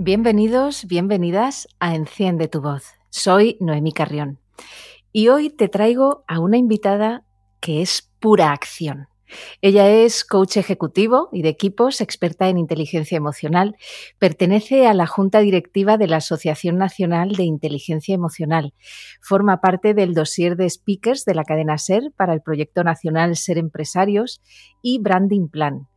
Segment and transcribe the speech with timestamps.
[0.00, 2.84] Bienvenidos, bienvenidas a Enciende tu voz.
[3.10, 4.38] Soy Noemí Carrión
[5.10, 7.24] y hoy te traigo a una invitada
[7.60, 9.08] que es pura acción.
[9.60, 13.74] Ella es coach ejecutivo y de equipos, experta en inteligencia emocional.
[14.20, 18.74] Pertenece a la Junta Directiva de la Asociación Nacional de Inteligencia Emocional.
[19.20, 23.58] Forma parte del dossier de speakers de la cadena SER para el proyecto nacional Ser
[23.58, 24.40] Empresarios
[24.80, 25.88] y Branding Plan.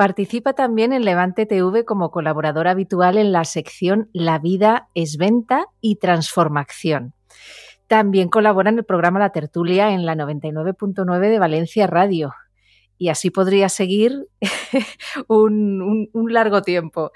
[0.00, 5.66] Participa también en Levante TV como colaboradora habitual en la sección La vida es venta
[5.82, 7.12] y transformación.
[7.86, 12.32] También colabora en el programa La Tertulia en la 99.9 de Valencia Radio.
[12.96, 14.26] Y así podría seguir
[15.28, 17.12] un, un largo tiempo.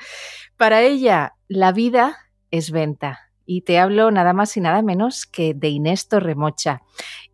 [0.59, 2.19] Para ella, la vida
[2.51, 6.83] es venta y te hablo nada más y nada menos que de Inés Torremocha.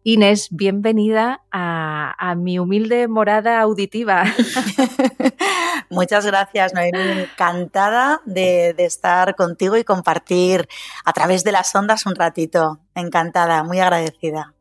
[0.03, 4.25] Inés, bienvenida a, mi humilde morada auditiva.
[5.91, 6.99] Muchas gracias, Noemi.
[6.99, 10.69] Encantada de, de, estar contigo y compartir
[11.05, 12.81] a través de las ondas un ratito.
[12.95, 14.55] Encantada, muy agradecida.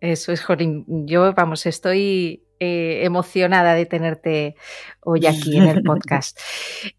[0.00, 0.84] Eso es, Jorín.
[1.06, 4.54] Yo, vamos, estoy eh, emocionada de tenerte
[5.00, 6.38] hoy aquí en el podcast.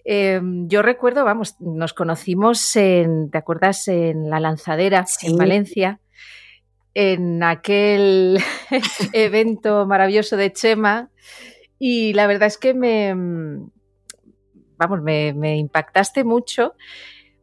[0.03, 3.87] Em, yo recuerdo, vamos, nos conocimos en, ¿te acuerdas?
[3.87, 6.01] En la lanzadera, en Valencia,
[6.93, 8.39] en aquel
[9.13, 11.11] evento maravilloso de Chema.
[11.79, 13.13] Y la verdad es que me,
[14.75, 16.73] vamos, me, impactaste mucho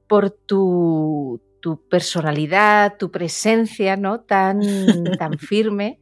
[0.07, 4.21] por tu, tu personalidad, tu presencia, ¿no?
[4.21, 4.61] Tan,
[5.19, 6.01] tan firme.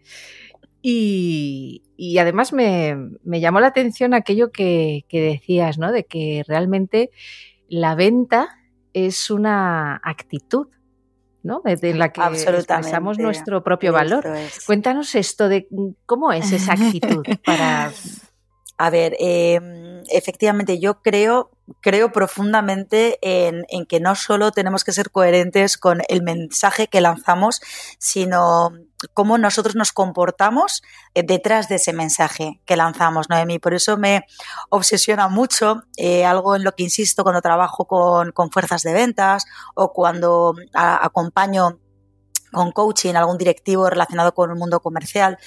[0.90, 5.92] Y, además me, llamó la atención aquello que, decías, ¿no?
[5.92, 7.10] De que realmente
[7.68, 8.56] la venta
[8.94, 10.68] es una actitud,
[11.42, 11.60] ¿no?
[11.64, 14.24] En la que expresamos nuestro propio valor.
[14.66, 15.68] Cuéntanos esto de
[16.06, 17.92] cómo es esa actitud para
[18.78, 25.10] a ver, em, efectivamente, yo creo, creo profundamente en, que no solo tenemos que ser
[25.10, 27.60] coherentes con el mensaje que lanzamos,
[27.98, 28.70] sino
[29.14, 30.82] cómo nosotros nos comportamos
[31.14, 33.58] eh, detrás de ese mensaje que lanzamos, Noemi.
[33.58, 34.24] Por eso me
[34.70, 39.44] obsesiona mucho eh, algo en lo que insisto cuando trabajo con, fuerzas de ventas
[39.74, 41.80] o cuando acompaño
[42.52, 45.38] con coaching, algún directivo relacionado con el mundo comercial,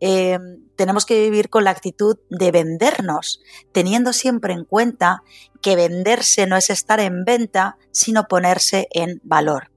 [0.00, 0.38] eh,
[0.76, 3.40] tenemos que vivir con la actitud de vendernos,
[3.72, 5.22] teniendo siempre en cuenta
[5.62, 9.70] que venderse no es estar en venta, sino ponerse en valor.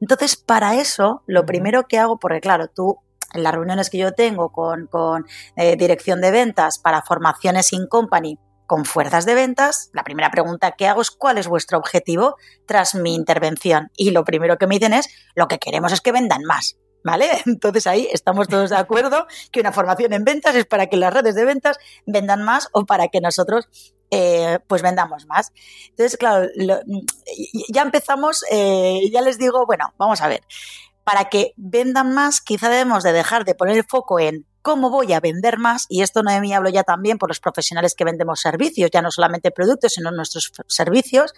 [0.00, 2.98] Entonces, para eso, lo primero que hago, porque claro, tú
[3.34, 8.38] en las reuniones que yo tengo con, eh, dirección de ventas para formaciones in company,
[8.66, 12.36] con fuerzas de ventas, la primera pregunta que hago es cuál es vuestro objetivo
[12.66, 13.90] tras mi intervención.
[13.96, 16.78] Y lo primero que me dicen es, lo que queremos es que vendan más.
[17.04, 17.26] ¿Vale?
[17.46, 21.12] Entonces ahí estamos todos de acuerdo que una formación en ventas es para que las
[21.12, 23.68] redes de ventas vendan más o para que nosotros
[24.14, 25.52] eh, pues vendamos más.
[25.88, 26.46] Entonces, claro,
[27.68, 30.42] ya empezamos, eh, ya les digo, bueno, vamos a ver,
[31.04, 35.12] para que vendan más quizá debemos de dejar de poner el foco en cómo voy
[35.12, 38.90] a vender más, y esto Noemí hablo ya también por los profesionales que vendemos servicios,
[38.92, 41.34] ya no solamente productos, sino nuestros servicios,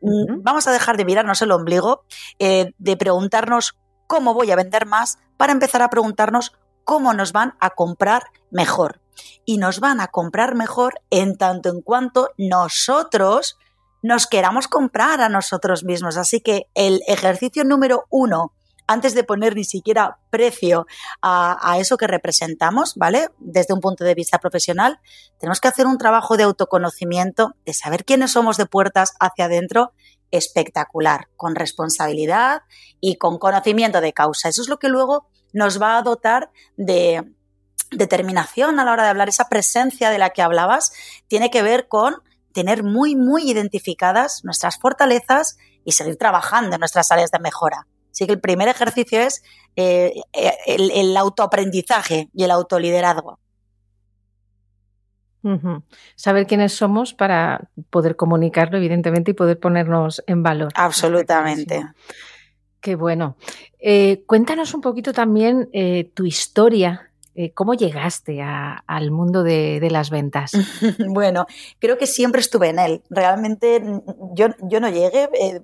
[0.00, 2.04] mm, vamos a dejar de mirarnos el ombligo,
[2.38, 6.52] eh, de preguntarnos cómo voy a vender más, para empezar a preguntarnos
[6.84, 9.00] cómo nos van a comprar mejor.
[9.44, 13.58] Y nos van a comprar mejor en tanto en cuanto nosotros
[14.02, 16.16] nos queramos comprar a nosotros mismos.
[16.16, 18.52] Así que el ejercicio número uno
[18.86, 20.86] antes de poner ni siquiera precio
[21.22, 23.28] a, eso que representamos, ¿vale?
[23.38, 25.00] Desde un punto de vista profesional,
[25.38, 29.92] tenemos que hacer un trabajo de autoconocimiento, de saber quiénes somos de puertas hacia adentro
[30.30, 32.62] espectacular, con responsabilidad
[33.00, 34.48] y con conocimiento de causa.
[34.48, 37.22] Eso es lo que luego nos va a dotar de
[37.90, 39.28] determinación a la hora de hablar.
[39.28, 40.92] Esa presencia de la que hablabas
[41.28, 42.22] tiene que ver con
[42.52, 47.86] tener muy, muy identificadas nuestras fortalezas y seguir trabajando en nuestras áreas de mejora.
[48.12, 49.42] Así que el primer ejercicio es
[49.74, 53.38] eh, eh, el, autoaprendizaje y el autoliderazgo.
[56.14, 60.70] Saber quiénes somos para poder comunicarlo, evidentemente, y poder ponernos en valor.
[60.76, 61.84] Absolutamente.
[62.80, 63.36] Qué bueno.
[63.80, 65.68] Eh, cuéntanos un poquito también
[66.14, 67.08] tu historia
[67.54, 70.52] ¿Cómo llegaste al mundo de, las ventas?
[71.08, 71.46] bueno,
[71.78, 73.02] creo que siempre estuve en él.
[73.08, 73.82] Realmente
[74.34, 75.62] yo, yo no llegué, eh,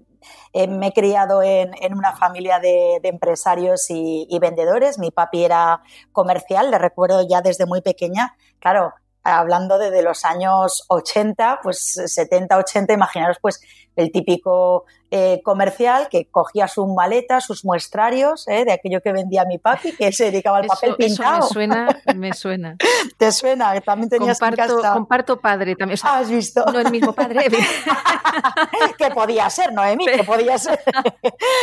[0.54, 4.98] me he criado en, una familia de, empresarios y, vendedores.
[4.98, 5.82] Mi papi era
[6.12, 8.36] comercial, le recuerdo ya desde muy pequeña.
[8.58, 13.60] Claro, hablando de, los años 80, pues 70, 80, imaginaros pues
[13.96, 19.44] el típico eh, comercial que cogía sus maletas, sus muestrarios, eh, de aquello que vendía
[19.46, 21.38] mi papi, que se dedicaba al papel pintado.
[21.38, 22.76] Eso me suena, me suena.
[23.16, 23.80] ¿Te suena?
[23.80, 25.98] También tenías comparto, comparto padre también.
[26.02, 26.62] ¿Has visto?
[26.70, 27.48] No el mismo padre.
[28.98, 30.78] que podía ser, Noemí, que podía ser.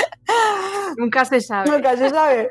[0.98, 1.70] Nunca se sabe.
[1.70, 2.50] Nunca se sabe.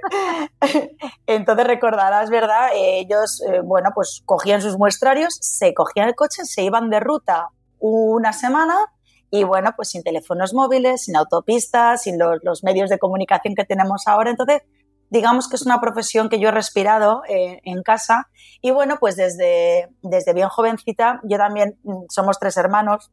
[1.27, 2.69] Entonces recordarás, ¿verdad?
[2.73, 7.49] Ellos, eh, bueno, pues cogían sus muestrarios, se cogían el coche, se iban de ruta
[7.81, 8.94] una semana
[9.35, 14.07] y bueno, pues sin teléfonos móviles, sin autopistas, sin los, medios de comunicación que tenemos
[14.07, 14.31] ahora.
[14.31, 14.63] Entonces,
[15.11, 18.29] digamos que es una profesión que yo he respirado eh, en casa
[18.63, 23.11] y bueno, pues desde, desde bien jovencita, yo también, mm, somos tres hermanos,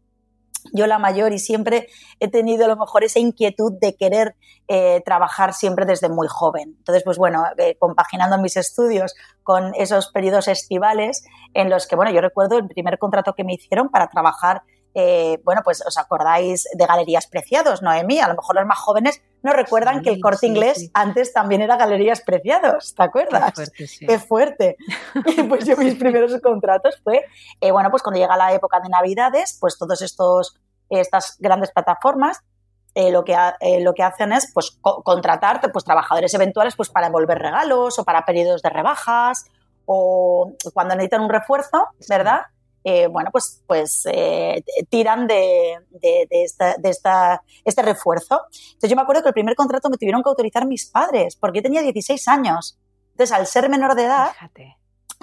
[0.74, 1.88] yo la mayor y siempre
[2.20, 4.36] he tenido a lo mejor esa inquietud de querer
[4.68, 6.76] eh, trabajar siempre desde muy joven.
[6.78, 11.26] Entonces, pues bueno, eh, compaginando mis estudios con esos periodos estivales
[11.56, 14.62] en los que, bueno, yo recuerdo el primer contrato que me hicieron para trabajar
[14.94, 19.22] eh, bueno, pues os acordáis de Galerías Preciados, Noemí, a lo mejor los más jóvenes
[19.42, 23.54] no recuerdan que el corte inglés antes también era Galerías Preciados, ¿te acuerdas?
[23.76, 24.76] Qué fuerte.
[25.26, 27.26] y pues yo mis primeros contratos fue,
[27.62, 30.58] eh, bueno, pues cuando llega la época de Navidades, pues todos estos,
[30.90, 32.42] estas grandes plataformas
[32.94, 33.38] eh, lo, que
[33.80, 38.26] lo que hacen es pues contratar pues, trabajadores eventuales pues, para envolver regalos o para
[38.26, 39.46] periodos de rebajas
[39.86, 42.42] o cuando necesitan un refuerzo, ¿verdad?
[42.84, 48.42] Eh, bueno, pues, pues eh, tiran de, de, esta, de esta, este refuerzo.
[48.52, 51.60] Entonces yo me acuerdo que el primer contrato me tuvieron que autorizar mis padres, porque
[51.60, 52.80] yo tenía 16 años.
[53.12, 54.32] Entonces, al ser menor de edad,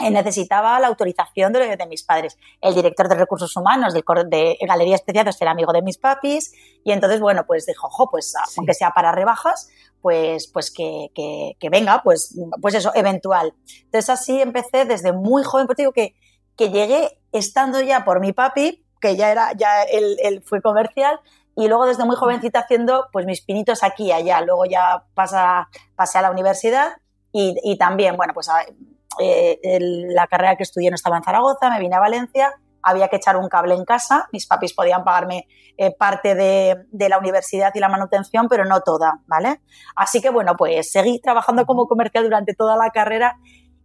[0.01, 2.37] eh, necesitaba la autorización de, de, mis padres.
[2.61, 6.53] El director de recursos humanos del, de Galería Especiados era amigo de mis papis
[6.85, 9.69] y entonces, bueno, pues dijo, ojo, pues aunque sea para rebajas,
[10.01, 13.55] pues, pues que, que, que, venga, pues, pues eso, eventual.
[13.87, 16.15] Entonces así empecé desde muy joven, porque digo que
[16.59, 21.21] que llegué estando ya por mi papi, que ya era, ya él, fue comercial,
[21.57, 24.41] y luego desde muy jovencita haciendo pues mis pinitos aquí y allá.
[24.43, 26.93] Luego ya pasa, pasé a la universidad
[27.33, 28.49] y, también, bueno, pues
[29.21, 32.53] eh, la carrera que estudié no estaba en Zaragoza, me vine a Valencia,
[32.83, 35.47] había que echar un cable en casa, mis papis podían pagarme
[35.77, 39.61] eh, parte de, de, la universidad y la manutención, pero no toda, ¿vale?
[39.95, 43.37] Así que bueno, pues seguí trabajando como comercial durante toda la carrera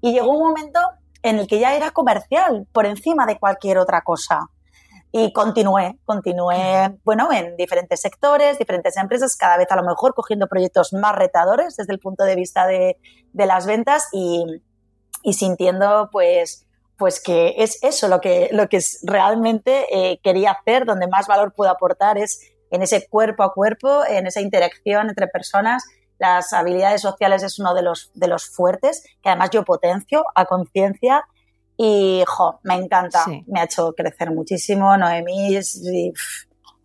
[0.01, 0.79] y llegó un momento
[1.23, 4.41] en el que ya era comercial por encima de cualquier otra cosa.
[5.11, 10.47] Y continué, continué, bueno, en diferentes sectores, diferentes empresas, cada vez a lo mejor cogiendo
[10.47, 12.97] proyectos más retadores desde el punto de vista de,
[13.33, 14.43] las ventas y,
[15.31, 16.65] sintiendo, pues,
[16.97, 21.53] pues que es eso lo que, lo que realmente eh, quería hacer, donde más valor
[21.55, 22.39] puedo aportar es
[22.71, 25.83] en ese cuerpo a cuerpo, en esa interacción entre personas
[26.19, 30.45] las habilidades sociales es uno de los, de los fuertes, que además yo potencio a
[30.45, 31.25] conciencia
[31.77, 35.57] y, jo, me encanta, me ha hecho crecer muchísimo, Noemí,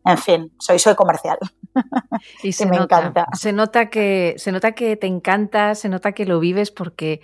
[0.05, 1.39] en fin, soy, soy comercial.
[2.43, 3.27] Y se me encanta.
[3.35, 7.21] Se nota, que, se nota que te encanta, se nota que lo vives porque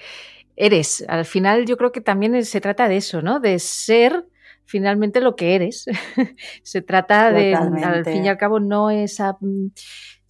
[0.54, 1.04] eres.
[1.08, 3.40] Al final yo creo que también se trata de eso, ¿no?
[3.40, 4.26] De ser
[4.64, 5.86] finalmente lo que eres.
[6.62, 9.36] se trata de, al fin y al cabo, no esa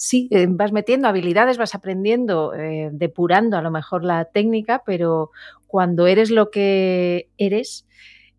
[0.04, 5.30] sí, eh, vas metiendo habilidades, vas aprendiendo, eh, depurando a lo mejor la técnica, pero
[5.66, 7.86] cuando eres lo que eres,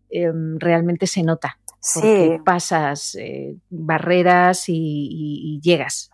[0.08, 1.58] em, realmente se nota
[1.94, 6.10] porque pasas eh, barreras y, llegas.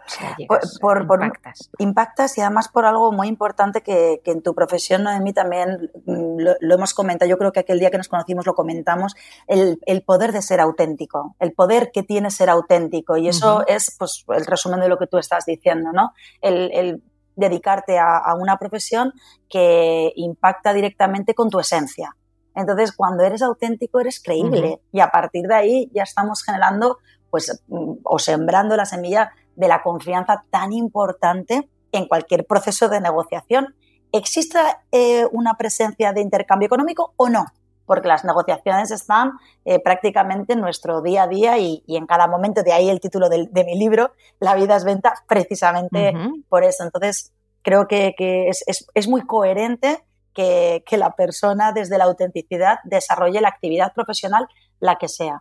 [0.81, 1.71] por, impactas.
[1.79, 6.75] impactas y además por algo muy importante que, en tu profesión, Noemí, también mm, lo,
[6.75, 7.29] hemos comentado.
[7.29, 9.15] Yo creo que aquel día que nos conocimos lo comentamos,
[9.47, 13.17] el, poder de ser auténtico, el poder que tiene ser auténtico.
[13.17, 16.13] Y eso es pues, el resumen de lo que tú estás diciendo, ¿no?
[16.41, 17.03] el,
[17.35, 19.15] dedicarte a una profesión
[19.49, 22.15] que impacta directamente con tu esencia
[22.55, 26.99] entonces, cuando eres auténtico, eres creíble y a partir de ahí ya estamos generando,
[27.31, 33.01] pues, mm, o sembrando la semilla de la confianza tan importante en cualquier proceso de
[33.01, 33.75] negociación.
[34.13, 34.59] ¿Existe
[34.91, 37.47] eh, una presencia de intercambio económico o no?
[37.87, 39.33] Porque las negociaciones están
[39.65, 42.63] eh, prácticamente en nuestro día a día y, en cada momento.
[42.63, 46.15] De ahí el título de, mi libro, La vida es venta, precisamente
[46.49, 46.85] por eso.
[46.85, 47.33] Entonces,
[47.63, 53.93] creo que, es, es muy coherente que, la persona desde la autenticidad desarrolle la actividad
[53.95, 54.47] profesional,
[54.81, 55.41] la que sea,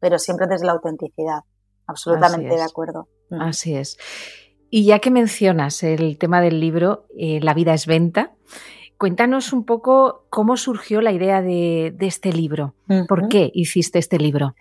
[0.00, 1.40] pero siempre desde la autenticidad.
[1.86, 3.08] Absolutamente de acuerdo.
[3.30, 3.40] Mm.
[3.40, 3.96] Así es.
[4.70, 8.32] Y ya que mencionas el tema del libro, eh, La vida es venta,
[8.98, 12.74] cuéntanos un poco cómo surgió la idea de, este libro.
[13.08, 14.54] ¿Por qué hiciste este libro?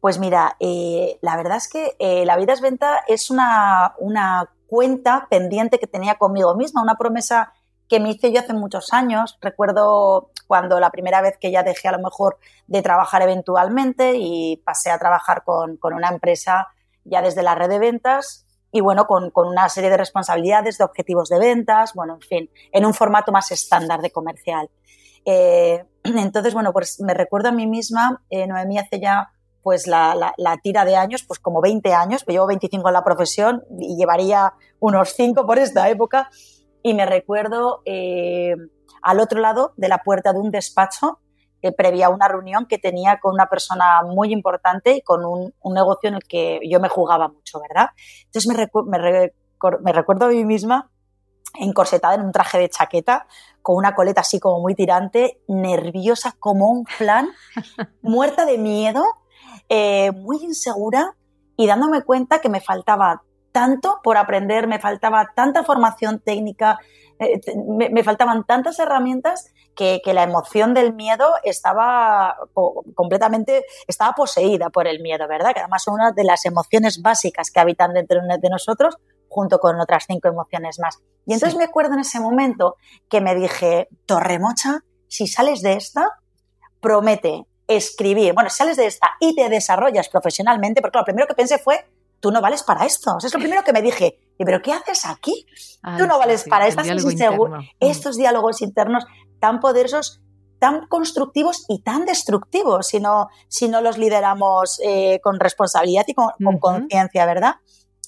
[0.00, 4.50] Pues mira, eh, la verdad es que eh, La vida es venta es una, una
[4.66, 7.52] cuenta pendiente que tenía conmigo misma, una promesa
[7.88, 9.38] que me hice yo hace muchos años.
[9.40, 14.56] Recuerdo cuando la primera vez que ya dejé a lo mejor de trabajar eventualmente y
[14.64, 16.68] pasé a trabajar con, una empresa
[17.04, 21.28] ya desde la red de ventas y bueno, con, una serie de responsabilidades, de objetivos
[21.28, 24.68] de ventas, bueno, en fin, en un formato más estándar de comercial.
[25.24, 29.30] Eh, entonces, bueno, pues me recuerdo a mí misma, eh, Noemí hace ya
[29.64, 33.64] pues la, tira de años, pues como 20 años, pues llevo 25 en la profesión
[33.80, 36.30] y llevaría unos 5 por esta época,
[36.84, 38.54] y me recuerdo eh,
[39.02, 41.18] al otro lado de la puerta de un despacho,
[41.62, 45.54] eh, previa a una reunión que tenía con una persona muy importante y con un,
[45.74, 47.88] negocio en el que yo me jugaba mucho, ¿verdad?
[48.26, 48.68] Entonces me,
[49.80, 50.90] me recuerdo a mí misma
[51.58, 53.26] encorsetada en un traje de chaqueta,
[53.62, 57.30] con una coleta así como muy tirante, nerviosa como un flan,
[58.02, 59.02] muerta de miedo,
[59.70, 61.16] eh, muy insegura
[61.56, 63.22] y dándome cuenta que me faltaba
[63.54, 66.80] tanto por aprender, me faltaba tanta formación técnica,
[67.20, 72.36] eh, me, faltaban tantas herramientas que, la emoción del miedo estaba
[72.96, 75.54] completamente, estaba poseída por el miedo, ¿verdad?
[75.54, 78.96] Que además son una de las emociones básicas que habitan dentro de nosotros,
[79.28, 80.98] junto con otras cinco emociones más.
[81.24, 82.74] Y entonces me acuerdo en ese momento
[83.08, 86.18] que me dije, Torremocha, si sales de esta,
[86.80, 91.58] promete escribir, bueno, sales de esta y te desarrollas profesionalmente, porque lo primero que pensé
[91.58, 91.86] fue,
[92.24, 93.16] tú no vales para esto.
[93.16, 95.44] O sea, es lo primero que me dije, pero ¿qué haces aquí?
[95.98, 97.60] tú no vales para estas mm.
[97.80, 99.04] estos diálogos internos
[99.40, 100.22] tan poderosos
[100.58, 106.14] tan constructivos y tan destructivos si no, si no los lideramos eh, con responsabilidad y
[106.14, 107.56] con conciencia, ¿verdad?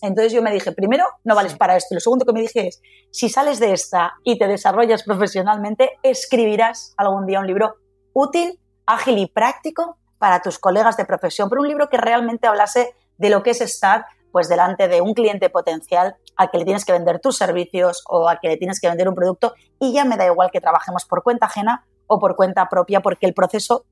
[0.01, 1.89] Entonces yo me dije, primero, no vales para esto.
[1.91, 2.81] Y lo segundo que me dije es,
[3.11, 7.75] si sales de esta y te desarrollas profesionalmente, escribirás algún día un libro
[8.15, 12.95] útil, ágil y práctico para tus colegas de profesión, pero un libro que realmente hablase
[13.19, 16.85] de lo que es estar pues delante de un cliente potencial al que le tienes
[16.85, 20.05] que vender tus servicios o al que le tienes que vender un producto y ya
[20.05, 23.87] me da igual que trabajemos por cuenta ajena o por cuenta propia porque el proceso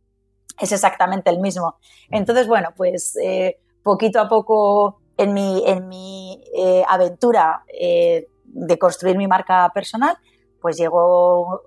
[0.61, 1.79] es exactamente el mismo.
[2.11, 8.79] Entonces, bueno, pues eh, poquito a poco en mi, en mi eh, aventura eh, de
[8.79, 10.17] construir mi marca personal,
[10.61, 11.63] pues llegó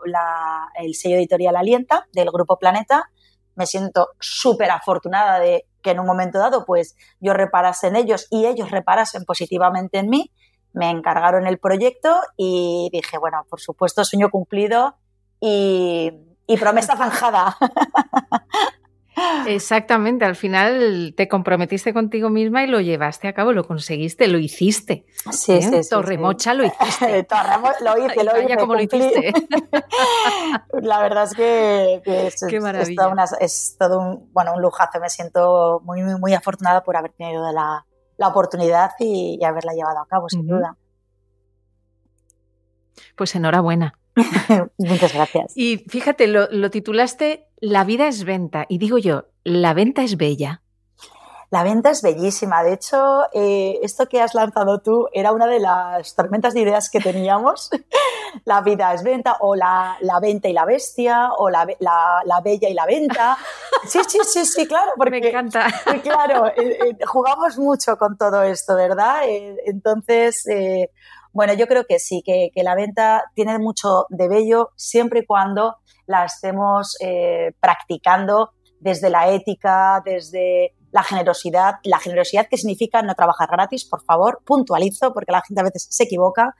[0.75, 3.09] el sello editorial Alienta del Grupo Planeta.
[3.55, 8.45] Me siento súper afortunada de en un momento dado, pues yo reparase en ellos y
[8.45, 10.31] ellos reparasen positivamente en mí.
[10.73, 14.95] Me encargaron el proyecto y dije, bueno, por supuesto, sueño cumplido
[15.39, 16.11] y,
[16.45, 17.57] y promesa zanjada.
[19.47, 24.37] Exactamente, al final te comprometiste contigo misma y lo llevaste a cabo, lo conseguiste, lo
[24.37, 25.05] hiciste.
[25.31, 25.61] Sí, ¿Eh?
[25.61, 27.23] sí, sí, Torremocha lo hiciste.
[27.29, 28.57] Torremocha lo hice, lo hice.
[28.57, 29.33] como lo hiciste.
[30.81, 33.13] La verdad es que, es, Qué maravilla.
[33.39, 34.99] es, todo, un, bueno, un lujazo.
[34.99, 37.85] Me siento muy, muy, muy afortunada por haber tenido la,
[38.17, 40.75] la oportunidad y, haberla llevado a cabo, sin duda.
[43.15, 43.97] Pues enhorabuena.
[44.77, 45.53] Muchas gracias.
[45.55, 48.65] Y fíjate, lo, titulaste La vida es venta.
[48.69, 50.61] Y digo yo, ¿la venta es bella?
[51.49, 52.61] La venta es bellísima.
[52.61, 56.89] De hecho, eh, esto que has lanzado tú era una de las tormentas de ideas
[56.91, 57.71] que teníamos.
[58.45, 62.85] la vida es venta, o la, venta y la bestia, o la, bella y la
[62.85, 63.37] venta.
[63.87, 64.91] Sí, sí, sí, sí, claro.
[64.97, 65.67] Porque, Me encanta.
[66.03, 69.21] Claro, eh, eh, jugamos mucho con todo esto, ¿verdad?
[69.65, 70.43] entonces,
[71.37, 75.75] bueno, yo creo que sí, que, la venta tiene mucho de bello siempre y cuando
[76.07, 81.75] la estemos eh, practicando desde la ética, desde la generosidad.
[81.83, 85.87] La generosidad que significa no trabajar gratis, por favor, puntualizo, porque la gente a veces
[85.91, 86.55] se equivoca.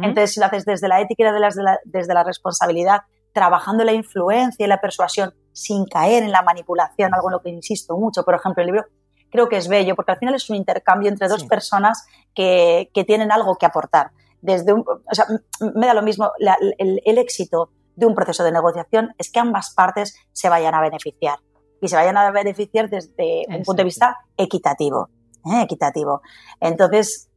[0.00, 3.00] Entonces, si lo haces desde la ética y desde la, desde la responsabilidad,
[3.32, 7.50] trabajando la influencia y la persuasión sin caer en la manipulación, algo en lo que
[7.50, 8.84] insisto mucho, por ejemplo, el libro
[9.30, 13.04] creo que es bello, porque al final es un intercambio entre dos personas que, que,
[13.04, 14.10] tienen algo que aportar.
[14.42, 15.26] Desde un, o sea,
[15.74, 16.30] me da lo mismo,
[16.78, 20.80] el, el, éxito de un proceso de negociación es que ambas partes se vayan a
[20.80, 21.38] beneficiar
[21.80, 25.08] y se vayan a beneficiar desde un punto de vista equitativo.
[25.46, 25.62] ¿eh?
[25.62, 26.22] equitativo.
[26.60, 27.28] Entonces,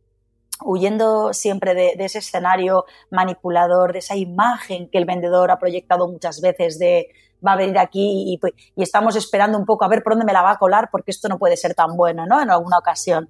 [0.63, 6.07] huyendo siempre de, de, ese escenario manipulador, de esa imagen que el vendedor ha proyectado
[6.07, 7.07] muchas veces de
[7.45, 10.33] va a venir aquí pues, y, estamos esperando un poco a ver por dónde me
[10.33, 12.41] la va a colar porque esto no puede ser tan bueno, ¿no?
[12.41, 13.29] En alguna ocasión.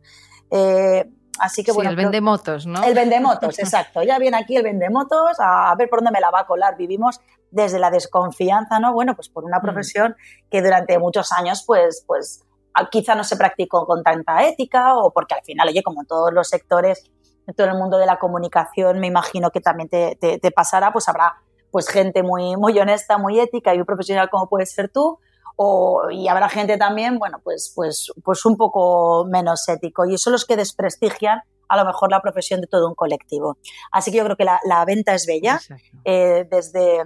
[0.51, 1.09] Eh,
[1.39, 1.89] así que bueno.
[1.89, 2.83] el vendemotos, ¿no?
[2.83, 4.03] El vendemotos, exacto.
[4.03, 6.77] Ya viene aquí el vendemotos a ver por dónde me la va a colar.
[6.77, 7.19] Vivimos
[7.51, 8.93] desde la desconfianza, ¿no?
[8.93, 9.61] Bueno, pues por una mm.
[9.61, 10.15] profesión
[10.49, 12.43] que durante muchos años, pues, pues
[12.91, 16.33] quizá no se practicó con tanta ética o porque al final, oye, como en todos
[16.33, 17.11] los sectores,
[17.45, 20.91] en todo el mundo de la comunicación, me imagino que también te, te, te pasará,
[20.91, 21.35] pues habrá
[21.71, 25.19] pues gente muy, muy honesta, muy ética y muy profesional como puedes ser tú,
[25.55, 30.05] o, y habrá gente también, bueno, pues, pues, pues un poco menos ético.
[30.05, 33.57] Y son los que desprestigian a lo mejor la profesión de todo un colectivo.
[33.91, 35.59] Así que yo creo que la, la venta es bella
[36.05, 37.03] eh, desde,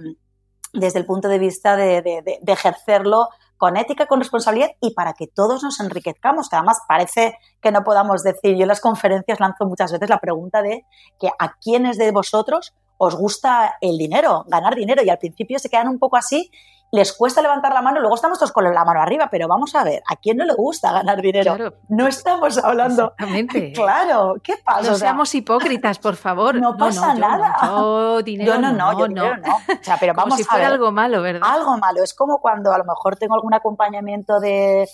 [0.72, 5.26] desde el punto de vista de, de, ejercerlo con ética, con responsabilidad y para que
[5.26, 9.66] todos nos enriquezcamos, que además parece que no podamos decir, yo en las conferencias lanzo
[9.66, 10.84] muchas veces la pregunta de
[11.18, 15.68] que a quiénes de vosotros os gusta el dinero, ganar dinero y al principio se
[15.68, 16.50] quedan un poco así
[16.90, 19.84] les cuesta levantar la mano, luego estamos todos con la mano arriba, pero vamos a
[19.84, 21.74] ver, ¿a quién no le gusta ganar dinero?
[21.88, 23.12] No estamos hablando.
[23.12, 23.72] Exactamente.
[23.78, 24.90] Claro, ¿qué pasa?
[24.90, 26.54] No seamos hipócritas, por favor.
[26.56, 27.56] No pasa nada.
[27.62, 29.56] No, dinero, no, no, yo dinero no.
[29.56, 31.42] O sea, pero vamos si fuera algo malo, ¿verdad?
[31.44, 32.02] Algo malo.
[32.02, 34.88] Es como cuando a lo mejor tengo algún acompañamiento de,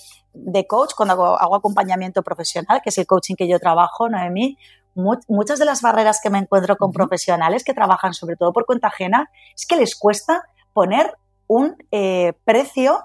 [0.68, 4.58] coach, cuando hago, acompañamiento profesional, que es el coaching que yo trabajo, Noemí,
[4.94, 8.88] muchas de las barreras que me encuentro con profesionales que trabajan sobre todo por cuenta
[8.88, 12.98] ajena es que les cuesta poner un eh, precio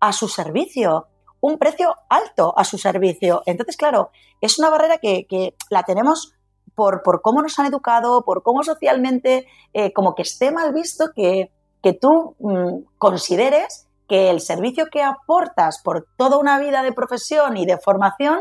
[0.00, 1.08] a su servicio,
[1.40, 3.42] un precio alto a su servicio.
[3.46, 4.10] Entonces, claro,
[4.40, 6.34] es una barrera que, la tenemos
[6.74, 11.10] por, por, cómo nos han educado, por cómo socialmente, eh, como que esté mal visto
[11.14, 16.92] que, que tú mm, consideres que el servicio que aportas por toda una vida de
[16.92, 18.40] profesión y de formación,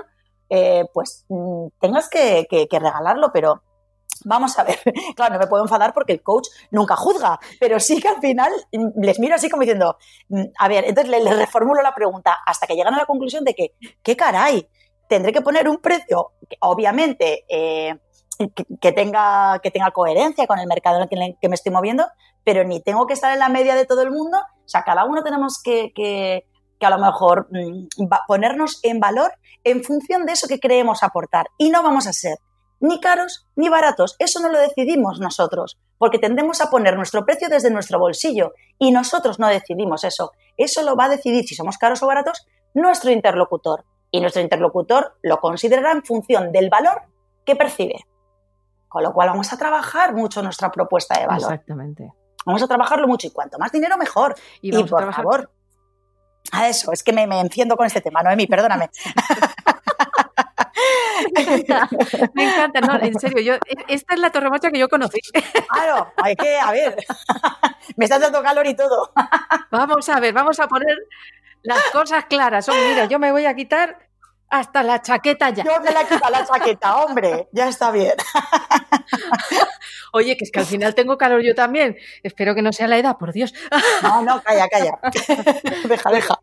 [0.49, 3.61] eh, pues mm, tengas que, que regalarlo, pero
[4.25, 4.79] Vamos a ver,
[5.15, 8.51] claro, no me puedo enfadar porque el coach nunca juzga, pero sí que al final
[8.95, 9.97] les miro así como diciendo,
[10.29, 13.53] mm, a ver, entonces les, reformulo la pregunta hasta que llegan a la conclusión de
[13.53, 14.67] que, ¿qué caray?
[15.07, 17.95] Tendré que poner un precio, obviamente, eh,
[18.81, 22.05] que, tenga, que tenga coherencia con el mercado en el que, me estoy moviendo,
[22.43, 24.37] pero ni tengo que estar en la media de todo el mundo.
[24.37, 26.45] O sea, cada uno tenemos que, que,
[26.81, 29.31] a lo mejor mm, ponernos en valor
[29.63, 31.47] en función de eso que creemos aportar.
[31.57, 32.37] Y no vamos a ser
[32.83, 34.17] ni caros ni baratos.
[34.19, 38.91] Eso no lo decidimos nosotros, porque tendemos a poner nuestro precio desde nuestro bolsillo y
[38.91, 40.33] nosotros no decidimos eso.
[40.57, 43.85] Eso lo va a decidir, si somos caros o baratos, nuestro interlocutor.
[44.11, 47.03] Y nuestro interlocutor lo considerará en función del valor
[47.45, 48.05] que percibe.
[48.89, 51.53] Con lo cual vamos a trabajar mucho nuestra propuesta de valor.
[51.53, 52.11] Exactamente.
[52.45, 54.35] Vamos a trabajarlo mucho y cuanto más dinero mejor.
[54.61, 55.49] Y, por favor.
[56.51, 58.89] A eso, es que me, me enciendo con este tema, Noemi, perdóname.
[62.33, 63.53] Me encanta, no, en serio, yo,
[63.87, 65.19] esta es la torremocha que yo conocí.
[65.71, 66.95] Claro, hay que, a ver,
[67.95, 69.11] me estás dando calor y todo.
[69.71, 70.97] Vamos a ver, vamos a poner
[71.61, 72.67] las cosas claras.
[72.67, 74.07] mira, yo me voy a quitar
[74.49, 75.63] hasta la chaqueta ya.
[75.63, 78.13] Yo me la quito la chaqueta, hombre, ya está bien.
[80.13, 81.97] Oye, que es que al final tengo calor yo también.
[82.21, 83.51] Espero que no sea la edad, por Dios.
[84.03, 84.99] No, no, calla, calla.
[85.89, 86.39] Deja, deja.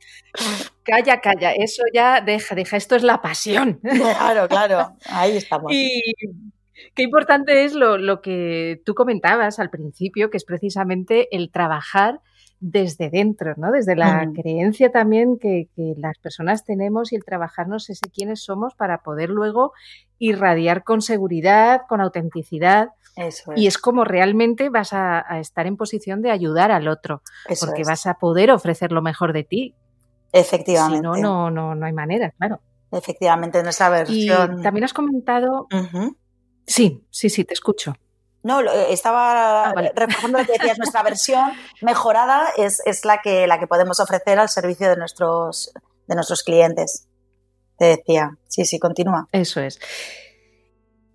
[0.82, 1.52] Calla, calla.
[1.52, 2.76] Eso ya, deja, deja.
[2.76, 3.80] Esto es la pasión.
[4.20, 4.96] Claro, claro.
[5.06, 5.70] Ahí estamos.
[5.72, 6.14] Y
[6.94, 12.20] qué importante es lo, lo que tú comentabas al principio, que es precisamente el trabajar
[12.60, 13.72] desde dentro, ¿no?
[13.72, 19.02] Desde la creencia también que, las personas tenemos y el trabajarnos ese quiénes somos para
[19.02, 19.72] poder luego
[20.18, 22.90] irradiar con seguridad, con autenticidad.
[23.56, 27.22] Y es como realmente vas a, estar en posición de ayudar al otro,
[27.58, 29.74] porque vas a poder ofrecer lo mejor de ti.
[30.32, 30.98] Efectivamente.
[30.98, 32.60] Si no, no, no, no hay manera, claro.
[32.92, 34.60] Efectivamente, nuestra versión.
[34.60, 35.66] Y también has comentado.
[36.66, 37.94] Sí, sí, sí, te escucho.
[38.42, 41.50] No, eh, estaba ah, reforzando lo que decías, nuestra versión
[41.82, 45.72] mejorada es, la, que, la que podemos ofrecer al servicio de nuestros,
[46.06, 47.06] de nuestros clientes.
[47.78, 49.28] Te decía, sí, sí, continúa.
[49.32, 49.78] Eso es.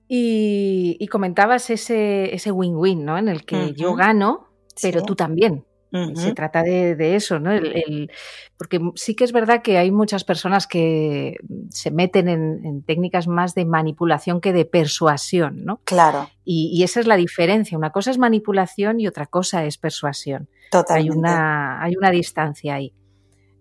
[0.07, 3.17] Y, comentabas ese win-win, ¿no?
[3.17, 4.47] En el que yo gano,
[4.81, 5.65] pero tú también.
[6.15, 7.53] Se trata de, eso, ¿no?
[7.53, 8.11] El,
[8.57, 11.37] porque sí que es verdad que hay muchas personas que
[11.69, 15.79] se meten en, técnicas más de manipulación que de persuasión, ¿no?
[15.85, 16.29] Claro.
[16.43, 17.77] Y, esa es la diferencia.
[17.77, 20.49] Una cosa es manipulación y otra cosa es persuasión.
[20.69, 21.13] Totalmente.
[21.13, 22.93] Hay una, hay una distancia ahí.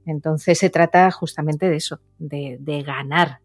[0.04, 3.40] Entonces se trata justamente de eso, de, ganar.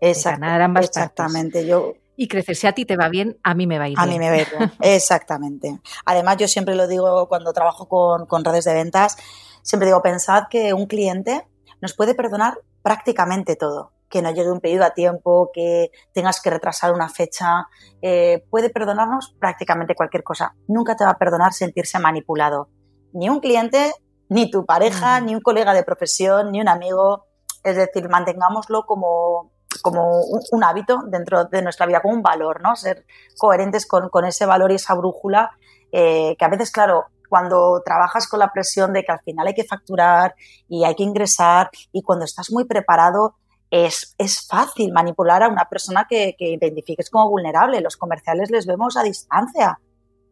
[0.00, 1.66] de ganar ambas Exactamente.
[1.66, 2.56] Yo y crecer.
[2.56, 4.10] Si a ti te va bien, a mí me va a ir a bien.
[4.10, 5.80] A mí me va a ir bien, exactamente.
[6.04, 9.16] Además, yo siempre lo digo cuando trabajo con, redes de ventas,
[9.62, 11.46] siempre digo, pensad que un cliente
[11.80, 13.92] nos puede perdonar prácticamente todo.
[14.08, 17.66] Que no llegue un pedido a tiempo, que tengas que retrasar una fecha,
[18.00, 20.54] eh, puede perdonarnos prácticamente cualquier cosa.
[20.68, 22.68] Nunca te va a perdonar sentirse manipulado.
[23.12, 23.92] Ni un cliente,
[24.28, 27.26] ni tu pareja, ni un colega de profesión, ni un amigo.
[27.64, 32.76] Es decir, mantengámoslo como como un, hábito dentro de nuestra vida, como un valor, ¿no?
[32.76, 33.04] Ser
[33.38, 35.50] coherentes con, ese valor y esa brújula
[35.92, 39.54] eh, que a veces, claro, cuando trabajas con la presión de que al final hay
[39.54, 40.34] que facturar
[40.68, 43.36] y hay que ingresar y cuando estás muy preparado,
[43.70, 47.80] es, es fácil manipular a una persona que, que, identifiques como vulnerable.
[47.80, 49.80] Los comerciales les vemos a distancia.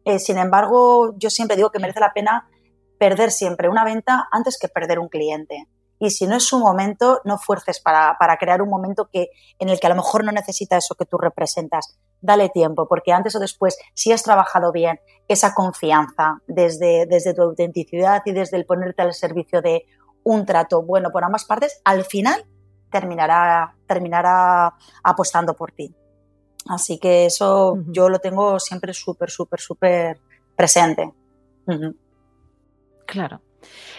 [0.05, 2.47] Eh, sin embargo, yo siempre digo que merece la pena
[2.97, 5.67] perder siempre una venta antes que perder un cliente
[6.03, 9.79] y si no es su momento, no fuerces para, crear un momento que, en el
[9.79, 11.97] que a lo mejor no necesita eso que tú representas.
[12.19, 17.43] Dale tiempo, porque antes o después, si has trabajado bien esa confianza desde, desde tu
[17.43, 19.85] autenticidad y desde el ponerte al servicio de
[20.25, 22.43] un trato bueno por ambas partes, al final
[22.91, 24.73] terminará, terminará
[25.05, 25.95] apostando por ti.
[26.67, 30.19] Así que eso yo lo tengo siempre súper, súper, súper
[30.53, 31.13] presente.
[33.05, 33.39] Claro.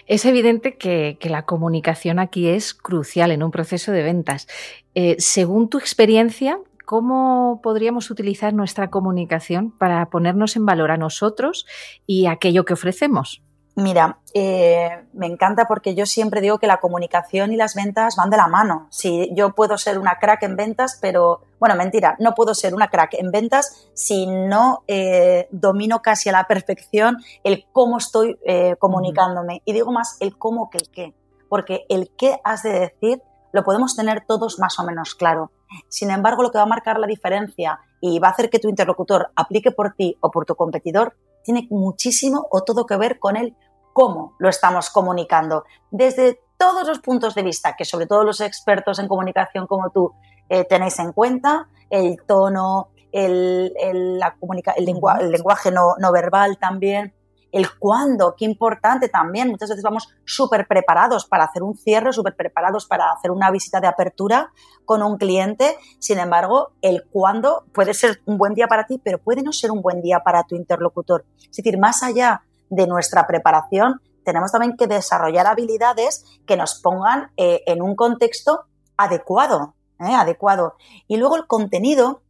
[0.06, 4.46] Es evidente que, la comunicación aquí es crucial en un proceso de ventas.
[4.94, 11.66] Eh, según tu experiencia, ¿cómo podríamos utilizar nuestra comunicación para ponernos en valor a nosotros
[12.06, 13.42] y aquello que ofrecemos?
[13.76, 18.30] Mira, eh, me encanta porque yo siempre digo que la comunicación y las ventas van
[18.30, 18.86] de la mano.
[18.90, 22.88] Si yo puedo ser una crack en ventas, pero bueno, mentira, no puedo ser una
[22.88, 28.76] crack en ventas si no eh, domino casi a la perfección el cómo estoy eh,
[28.78, 29.62] comunicándome.
[29.64, 31.14] Y digo más el cómo que el qué,
[31.48, 35.50] porque el qué has de decir lo podemos tener todos más o menos claro.
[35.88, 38.68] Sin embargo, lo que va a marcar la diferencia y va a hacer que tu
[38.68, 43.36] interlocutor aplique por ti o por tu competidor tiene muchísimo o todo que ver con
[43.36, 43.56] el
[43.92, 45.64] cómo lo estamos comunicando.
[45.90, 50.12] Desde todos los puntos de vista, que sobre todo los expertos en comunicación como tú
[50.48, 53.72] eh, tenéis en cuenta, el tono, el,
[54.18, 54.36] la
[54.76, 57.14] el, lenguaje no, no verbal también,
[57.54, 59.48] el cuándo, qué importante también.
[59.48, 63.80] Muchas veces vamos súper preparados para hacer un cierre, súper preparados para hacer una visita
[63.80, 64.52] de apertura
[64.84, 65.78] con un cliente.
[66.00, 69.70] Sin embargo, el cuándo puede ser un buen día para ti, pero puede no ser
[69.70, 71.24] un buen día para tu interlocutor.
[71.38, 77.30] Es decir, más allá de nuestra preparación, tenemos también que desarrollar habilidades que nos pongan
[77.36, 78.64] eh, en un contexto
[78.96, 80.14] adecuado, ¿eh?
[80.14, 80.74] adecuado.
[81.06, 82.20] Y luego el contenido, o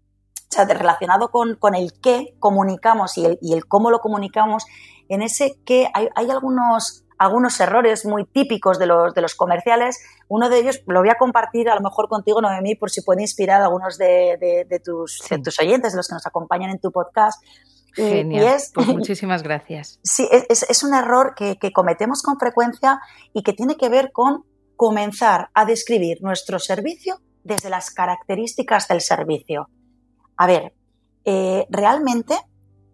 [0.50, 4.66] sea, relacionado con, el qué comunicamos y el, y el cómo lo comunicamos,
[5.08, 9.98] en ese que hay, algunos, algunos errores muy típicos de los, de los comerciales.
[10.28, 13.22] Uno de ellos lo voy a compartir a lo mejor contigo, Noemí, por si puede
[13.22, 16.90] inspirar a algunos de, de, tus, tus oyentes, de los que nos acompañan en tu
[16.90, 17.42] podcast.
[17.94, 18.58] Genial.
[18.74, 20.00] pues muchísimas gracias.
[20.02, 23.00] Sí, es, es un error que, que, cometemos con frecuencia
[23.32, 24.44] y que tiene que ver con
[24.76, 29.68] comenzar a describir nuestro servicio desde las características del servicio.
[30.36, 30.74] A ver,
[31.24, 32.36] eh, realmente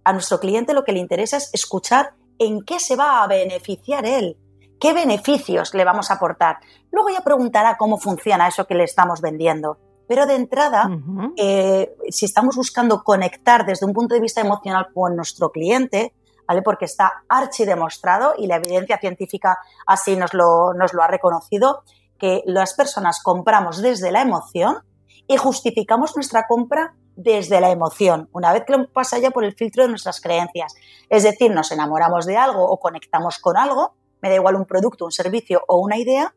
[0.05, 4.07] a nuestro cliente lo que le interesa es escuchar en qué se va a beneficiar
[4.07, 4.37] él,
[4.81, 6.59] qué beneficios le vamos a aportar.
[6.91, 9.79] Luego ya preguntará cómo funciona eso que le estamos vendiendo.
[10.09, 10.91] Pero de entrada,
[11.37, 16.15] eh, si estamos buscando conectar desde un punto de vista emocional con nuestro cliente,
[16.49, 16.63] ¿vale?
[16.63, 21.85] Porque está archidemostrado y la evidencia científica así nos lo, nos lo ha reconocido,
[22.19, 24.79] que las personas compramos desde la emoción
[25.29, 29.55] y justificamos nuestra compra desde la emoción, una vez que lo pasa ya por el
[29.55, 30.75] filtro de nuestras creencias.
[31.09, 35.05] Es decir, nos enamoramos de algo o conectamos con algo, me da igual un producto,
[35.05, 36.35] un servicio o una idea,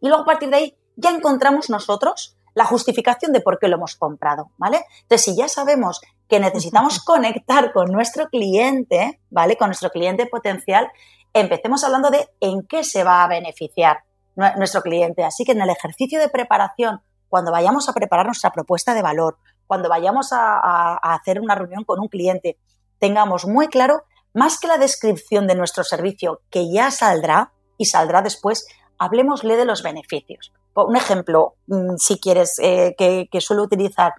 [0.00, 3.76] y luego a partir de ahí ya encontramos nosotros la justificación de por qué lo
[3.76, 4.84] hemos comprado, ¿vale?
[5.02, 9.56] Entonces, si ya sabemos que necesitamos conectar con nuestro cliente, ¿vale?
[9.56, 10.90] Con nuestro cliente potencial,
[11.32, 14.04] empecemos hablando de en qué se va a beneficiar
[14.36, 15.24] nuestro cliente.
[15.24, 19.38] Así que en el ejercicio de preparación, cuando vayamos a preparar nuestra propuesta de valor,
[19.72, 22.58] cuando vayamos a, hacer una reunión con un cliente,
[22.98, 24.02] tengamos muy claro,
[24.34, 28.66] más que la descripción de nuestro servicio, que ya saldrá y saldrá después,
[28.98, 30.52] hablemosle de los beneficios.
[30.74, 34.12] Un ejemplo, mm, si quieres, eh, que, suelo utilizar,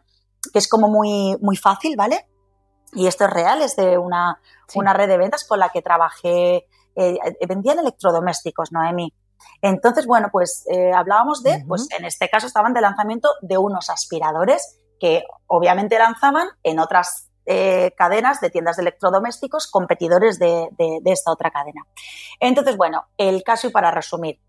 [0.52, 2.28] que es como muy, muy fácil, ¿vale?
[2.94, 4.40] Y esto es real, es de una,
[4.74, 9.14] una red de ventas con la que trabajé, eh, vendían electrodomésticos, Noemi.
[9.62, 13.92] Entonces, bueno, pues eh, hablábamos de, pues en este caso estaban de lanzamiento de unos
[13.92, 20.70] aspiradores que obviamente lanzaban en otras eh, cadenas de tiendas de electrodomésticos competidores de,
[21.04, 21.82] esta otra cadena.
[22.40, 24.40] Entonces, bueno, el caso y para resumir,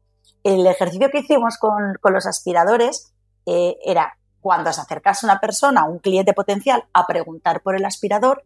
[0.44, 3.12] el ejercicio que hicimos con, los aspiradores
[3.46, 8.44] eh, era cuando se acercase una persona, un cliente potencial, a preguntar por el aspirador,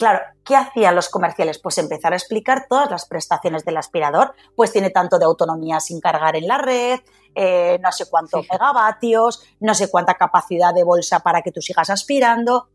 [0.00, 1.58] Claro, ¿qué hacían los comerciales?
[1.58, 4.32] Pues empezar a explicar todas las prestaciones del aspirador.
[4.56, 7.00] Pues tiene tanto de autonomía sin cargar en la red,
[7.34, 11.90] eh, no sé cuántos megavatios, no sé cuánta capacidad de bolsa para que tú sigas
[11.90, 12.70] aspirando.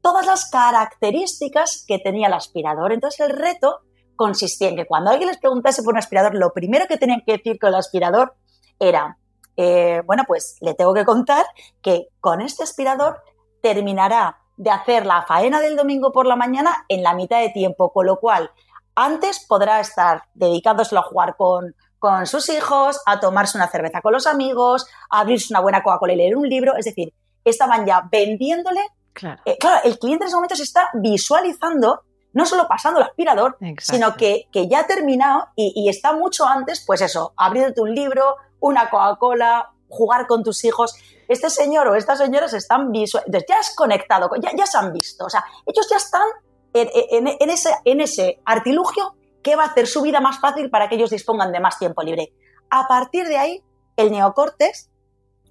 [0.00, 2.92] Todas las características que tenía el aspirador.
[2.92, 3.80] Entonces el reto
[4.14, 7.38] consistía en que cuando alguien les preguntase por un aspirador, lo primero que tenían que
[7.38, 8.36] decir con el aspirador
[8.78, 9.18] era,
[9.56, 11.44] eh, bueno, pues le tengo que contar
[11.82, 13.20] que con este aspirador
[13.62, 17.92] terminará de hacer la faena del domingo por la mañana en la mitad de tiempo,
[17.92, 18.50] con lo cual
[18.94, 24.12] antes podrá estar dedicándoselo a jugar con, con sus hijos, a tomarse una cerveza con
[24.12, 26.76] los amigos, a abrirse una buena Coca-Cola y leer un libro.
[26.76, 28.80] Es decir, estaban ya vendiéndole.
[29.12, 29.40] Claro.
[29.44, 34.14] Eh, el cliente en ese momento se está visualizando, no solo pasando el aspirador, sino
[34.16, 38.90] que, ya ha terminado y, y, está mucho antes, pues eso, abriéndote un libro, una
[38.90, 40.94] Coca-Cola, jugar con tus hijos
[41.28, 45.30] este señor o estas señoras están visuales, ya has conectado, ya, se han visto, o
[45.30, 46.26] sea, ellos ya están
[46.72, 51.52] en, ese, artilugio que va a hacer su vida más fácil para que ellos dispongan
[51.52, 52.32] de más tiempo libre.
[52.70, 53.62] A partir de ahí,
[53.96, 54.90] el neocortes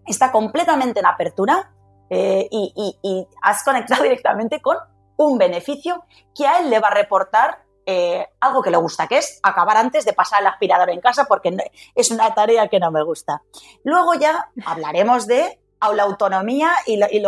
[0.06, 1.72] está completamente en apertura
[2.10, 4.78] eh, y, has conectado directamente con
[5.18, 9.18] un beneficio que a él le va a reportar eh, algo que le gusta, que
[9.18, 11.56] es acabar antes de pasar el aspirador en casa porque
[11.96, 13.42] es una tarea que no me gusta.
[13.86, 15.58] Luego ya hablaremos de
[15.94, 17.24] la autonomía y, la, y,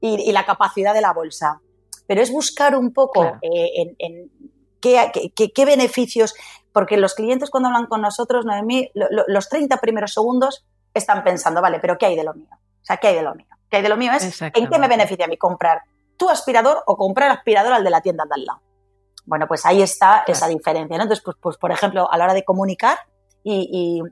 [0.00, 1.60] y, la capacidad de la bolsa.
[2.06, 4.30] Pero es buscar un poco eh, en,
[4.80, 6.34] qué, beneficios,
[6.72, 11.78] porque los clientes cuando hablan con nosotros, Noemí, los 30 primeros segundos están pensando, vale,
[11.78, 12.48] pero ¿qué hay de lo mío?
[12.50, 13.46] O sea, ¿qué hay de lo mío?
[13.68, 15.82] ¿Qué hay de lo mío es en qué me beneficia a mí comprar
[16.16, 18.60] tu aspirador o comprar aspirador al de la tienda de al lado.
[19.24, 21.04] Bueno, pues ahí está esa diferencia, ¿no?
[21.04, 22.98] Entonces, pues, pues, por ejemplo, a la hora de comunicar
[23.44, 24.02] y,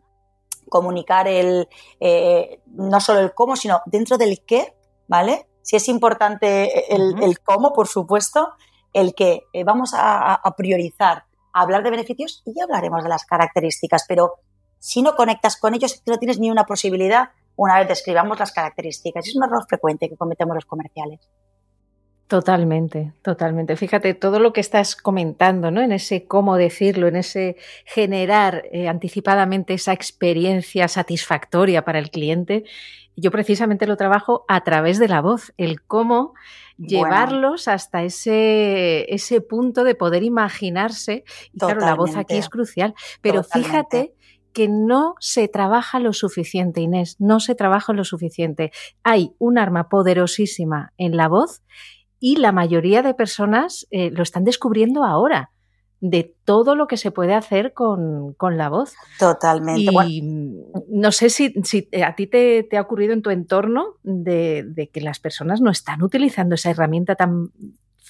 [0.69, 1.69] comunicar el,
[1.99, 4.77] eh, no solo el cómo, sino dentro del qué,
[5.09, 5.49] ¿vale?
[5.63, 8.53] Si es importante el, cómo, por supuesto,
[8.93, 9.43] el qué.
[9.53, 14.35] Eh, vamos a, priorizar, hablar de beneficios y ya hablaremos de las características, pero
[14.79, 19.27] si no conectas con ellos, no tienes ni una posibilidad una vez describamos las características.
[19.29, 21.21] Es un error frecuente que cometemos los comerciales.
[22.31, 23.75] Totalmente, totalmente.
[23.75, 25.81] Fíjate, todo lo que estás comentando, ¿no?
[25.81, 32.63] En ese cómo decirlo, en ese generar eh, anticipadamente esa experiencia satisfactoria para el cliente,
[33.17, 36.35] yo precisamente lo trabajo a través de la voz, el cómo
[36.79, 41.25] llevarlos hasta ese, ese punto de poder imaginarse.
[41.53, 42.95] Y claro, la voz aquí es crucial.
[43.23, 44.15] Pero fíjate
[44.53, 48.71] que no se trabaja lo suficiente, Inés, no se trabaja lo suficiente.
[49.03, 51.63] Hay un arma poderosísima en la voz
[52.21, 55.51] y la mayoría de personas eh, lo están descubriendo ahora
[56.01, 58.95] de todo lo que se puede hacer con, la voz.
[59.19, 59.93] Totalmente.
[60.07, 60.23] Y
[60.89, 61.53] no sé si,
[62.03, 66.03] a ti te, ha ocurrido en tu entorno de, de, que las personas no están
[66.03, 67.51] utilizando esa herramienta tan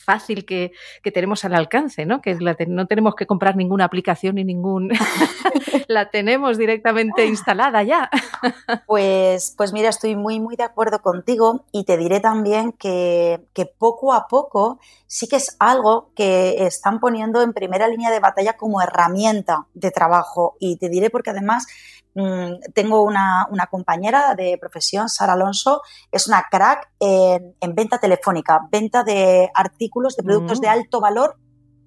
[0.00, 0.72] fácil que,
[1.12, 2.20] tenemos al alcance, ¿no?
[2.20, 2.36] Que
[2.66, 4.90] no tenemos que comprar ninguna aplicación ni ningún...
[5.88, 8.10] la tenemos directamente instalada ya.
[8.86, 13.66] pues, pues mira, estoy muy, muy de acuerdo contigo y te diré también que, que
[13.66, 18.56] poco a poco sí que es algo que están poniendo en primera línea de batalla
[18.56, 21.66] como herramienta de trabajo y te diré porque además
[22.14, 29.04] Mm, tengo una, compañera de profesión, Sara Alonso, es una crack en, venta telefónica, venta
[29.04, 31.36] de artículos, de productos de alto valor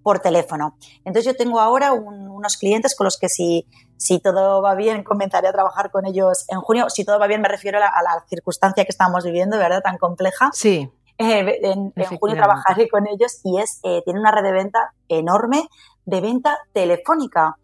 [0.04, 0.78] por teléfono.
[1.06, 3.66] Entonces yo tengo ahora unos clientes con los que si,
[3.98, 6.90] si todo va bien comenzaré a trabajar con ellos en junio.
[6.90, 9.82] Si todo va bien me refiero a la, circunstancia que estamos viviendo, ¿verdad?
[9.82, 10.50] Tan compleja.
[10.54, 10.92] Sí.
[11.18, 15.68] Eh, en, junio trabajaré con ellos y es, eh, tiene una red de venta enorme
[16.06, 17.58] de venta telefónica.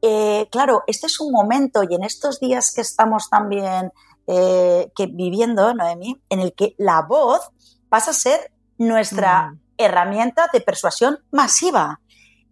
[0.00, 3.92] Eh, claro, este es un momento y en estos días que estamos también
[4.26, 7.50] que viviendo, Noemi, en el que la voz
[7.90, 9.63] pasa a ser nuestra mm.
[9.78, 12.00] Herramienta de persuasión masiva.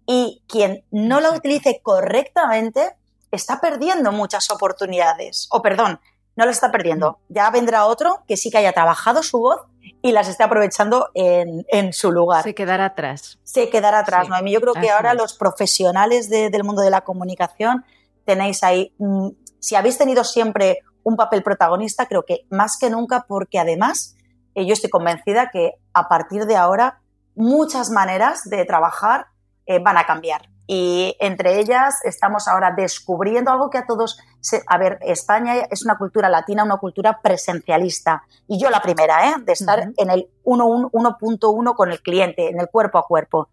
[0.07, 2.97] Y quien no la utilice correctamente
[3.31, 5.49] está perdiendo muchas oportunidades.
[5.51, 6.01] O perdón,
[6.37, 7.19] no la está perdiendo.
[7.29, 9.61] Ya vendrá otro que sí que haya trabajado su voz
[10.01, 12.43] y las esté aprovechando en, su lugar.
[12.43, 13.39] Se quedará atrás.
[13.45, 14.53] Se quedará atrás, Noemí.
[14.53, 17.85] Yo creo que ahora los profesionales del mundo de la comunicación
[18.25, 23.25] tenéis ahí, mm, si habéis tenido siempre un papel protagonista, creo que más que nunca,
[23.29, 24.17] porque además
[24.55, 27.01] eh, yo estoy convencida que a partir de ahora
[27.35, 29.27] muchas maneras de trabajar
[29.67, 34.19] eh, van a cambiar y entre ellas estamos ahora descubriendo algo que a todos,
[34.67, 39.35] a ver, España es una cultura latina, una cultura presencialista y yo la primera, ¿eh?
[39.43, 43.49] de estar en el 1.1 con el cliente, en el cuerpo a cuerpo.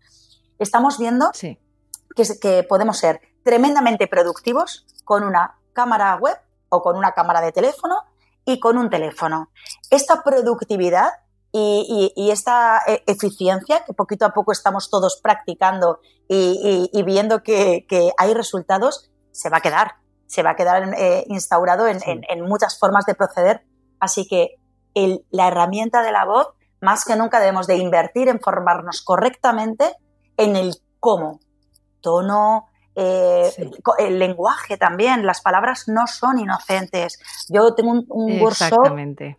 [0.59, 1.31] Estamos viendo
[2.15, 6.37] que, que podemos ser tremendamente productivos con una cámara web
[6.69, 7.95] o con una cámara de teléfono
[8.45, 9.49] y con un teléfono.
[9.89, 11.09] Esta productividad
[11.51, 17.85] y, esta eh, eficiencia que poquito a poco estamos todos practicando y, viendo que,
[18.17, 19.95] hay resultados, se va a quedar,
[20.27, 22.01] se va a quedar eh, instaurado en,
[22.41, 23.65] muchas formas de proceder.
[23.99, 24.55] Así que
[25.31, 26.49] la herramienta de la voz,
[26.81, 29.95] más que nunca debemos de invertir en formarnos correctamente
[30.37, 31.39] en el cómo,
[32.01, 32.67] tono,
[33.01, 37.17] eh, el lenguaje también, las palabras no son inocentes.
[37.47, 38.83] Yo tengo un, workshop,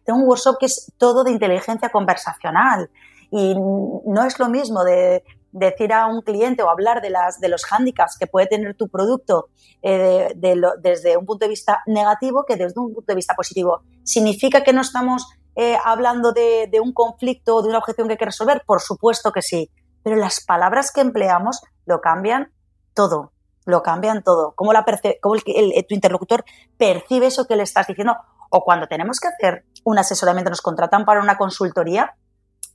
[0.02, 2.88] tengo un workshop que es todo de inteligencia conversacional
[3.30, 7.50] y no es lo mismo de decir a un cliente o hablar de, las, de
[7.50, 9.48] los hándicaps que puede tener tu producto
[9.82, 13.82] eh, desde un punto de vista negativo que desde un punto de vista positivo.
[14.04, 18.12] ¿Significa que no estamos eh, hablando de, de un conflicto o de una objeción que
[18.12, 18.62] hay que resolver?
[18.64, 19.70] Por supuesto que sí,
[20.02, 22.52] pero las palabras que empleamos lo cambian
[22.94, 23.32] todo
[23.66, 24.52] lo cambian todo.
[24.54, 24.84] Cómo, la
[25.20, 26.44] cómo el, tu interlocutor
[26.76, 28.16] percibe eso que le estás diciendo.
[28.50, 32.14] O cuando tenemos que hacer un asesoramiento, nos contratan para una consultoría,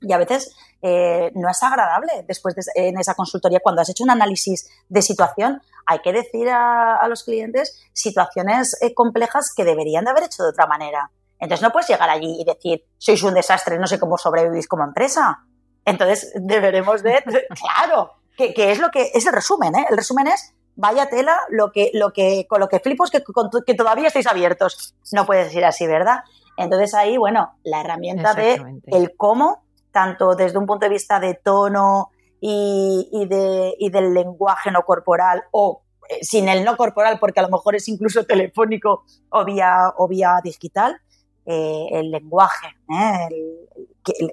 [0.02, 4.04] Y a veces eh, no es agradable después de, en esa consultoría, cuando has hecho
[4.04, 10.06] un análisis de situación, hay que decir a, los clientes situaciones eh, complejas que deberían
[10.06, 11.12] de haber hecho de otra manera.
[11.40, 14.84] Entonces no puedes llegar allí y decir, sois un desastre, no sé cómo sobrevivís como
[14.84, 15.44] empresa.
[15.84, 17.24] Entonces deberemos de,
[17.62, 19.86] claro, que, es lo que es el resumen, ¿eh?
[19.90, 23.24] El resumen es, vaya tela, lo que, lo que, con lo que flipo es que,
[23.66, 24.96] que todavía estáis abiertos.
[25.12, 26.20] No puedes decir así, ¿verdad?
[26.58, 31.36] Entonces ahí, bueno, la herramienta de el cómo tanto desde un punto de vista de
[31.36, 32.10] tono
[32.42, 37.50] y, de, del lenguaje no corporal o eh, sin el no corporal, porque a lo
[37.50, 41.00] mejor es incluso telefónico o vía, o vía digital,
[41.46, 43.30] eh, el lenguaje, ¿eh?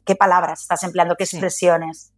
[0.05, 2.12] qué, palabras estás empleando, qué expresiones.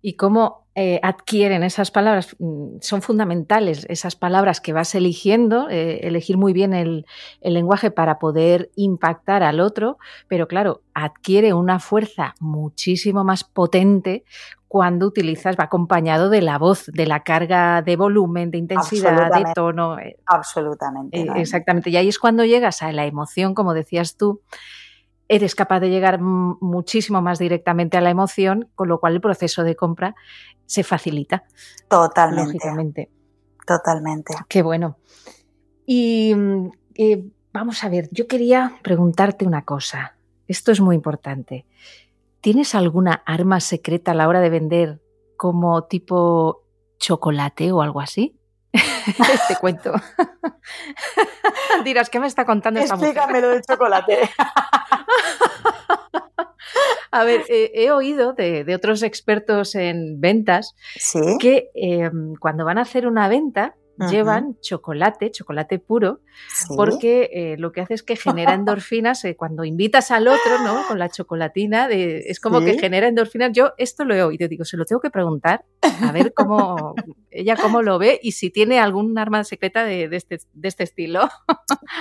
[0.00, 6.06] Y cómo eh, adquieren esas palabras, mm, son fundamentales esas palabras que vas eligiendo, eh,
[6.06, 7.04] elegir muy bien el,
[7.40, 14.22] lenguaje para poder impactar al otro, pero claro, adquiere una fuerza muchísimo más potente
[14.68, 19.52] cuando utilizas, va acompañado de la voz, de la carga de volumen, de intensidad, de
[19.56, 19.98] tono.
[19.98, 21.26] Eh, Absolutamente.
[21.34, 21.90] exactamente.
[21.90, 24.42] Y ahí es cuando llegas a la emoción, como decías tú,
[25.28, 29.62] eres capaz de llegar muchísimo más directamente a la emoción, con lo cual el proceso
[29.62, 30.14] de compra
[30.66, 31.44] se facilita.
[31.88, 32.58] Totalmente.
[33.66, 34.34] Totalmente.
[34.48, 34.96] Qué bueno.
[35.86, 40.16] Y mm, eh, vamos a ver, yo quería preguntarte una cosa.
[40.46, 41.66] Esto es muy importante.
[42.40, 45.02] ¿Tienes alguna arma secreta a la hora de vender
[45.36, 46.62] como tipo
[46.98, 48.37] chocolate o algo así?
[49.48, 49.92] Te cuento.
[51.84, 54.30] Dirás, ¿qué me está contando esta Explícame lo del chocolate.
[57.10, 60.74] A ver, he oído de, otros expertos en ventas
[61.40, 63.74] que em, cuando van a hacer una venta
[64.10, 66.20] llevan chocolate, chocolate puro,
[66.76, 70.86] porque eh, lo que hace es que genera endorfinas eh, cuando invitas al otro, ¿no?
[70.86, 73.50] Con la chocolatina, de, es como que genera endorfinas.
[73.52, 76.94] Yo esto lo he oído, digo, se lo tengo que preguntar, a ver cómo
[77.30, 81.28] ella cómo lo ve y si tiene algún arma secreta de, este, de este, estilo.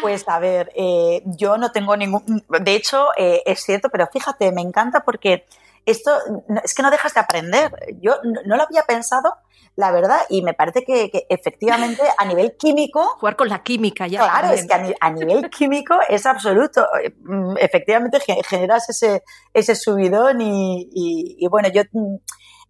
[0.02, 4.62] Pues a ver, eh, yo no tengo ningún, de hecho es cierto, pero fíjate, me
[4.62, 5.46] encanta porque
[5.88, 6.12] esto
[6.64, 7.72] es que no dejas de aprender.
[8.02, 9.34] Yo no lo había pensado
[9.78, 13.00] la verdad, y me parece que, efectivamente a nivel químico...
[13.20, 14.22] Jugar con la química ya.
[14.22, 16.88] Claro, es que a, nivel químico es absoluto.
[17.22, 19.24] Mm, efectivamente generas ese,
[19.54, 21.84] ese subidón y, bueno, yo...
[21.92, 22.16] Mm,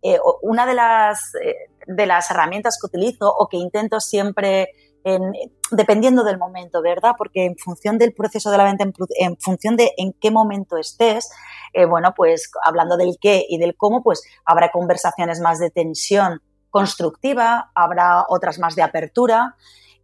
[0.03, 1.55] eh, una de las, eh,
[1.87, 4.69] de las herramientas que utilizo o que intento siempre
[5.71, 7.13] dependiendo del momento, ¿verdad?
[7.17, 8.85] Porque en función del proceso de la venta,
[9.19, 11.29] en, función de en qué momento estés,
[11.73, 16.41] eh, bueno, pues hablando del qué y del cómo, pues habrá conversaciones más de tensión
[16.69, 19.55] constructiva, habrá otras más de apertura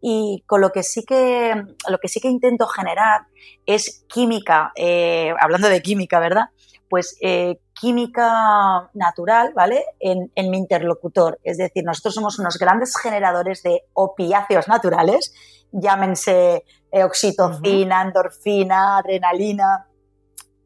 [0.01, 1.53] y con lo que sí que,
[1.89, 3.21] lo que, sí que intento generar
[3.65, 6.49] es química, eh, hablando de química, ¿verdad?
[6.89, 9.83] Pues eh, química natural, ¿vale?
[9.99, 11.39] En, mi interlocutor.
[11.43, 15.33] Es decir, nosotros somos unos grandes generadores de opiáceos naturales,
[15.71, 19.87] llámense eh, oxitocina, endorfina, adrenalina,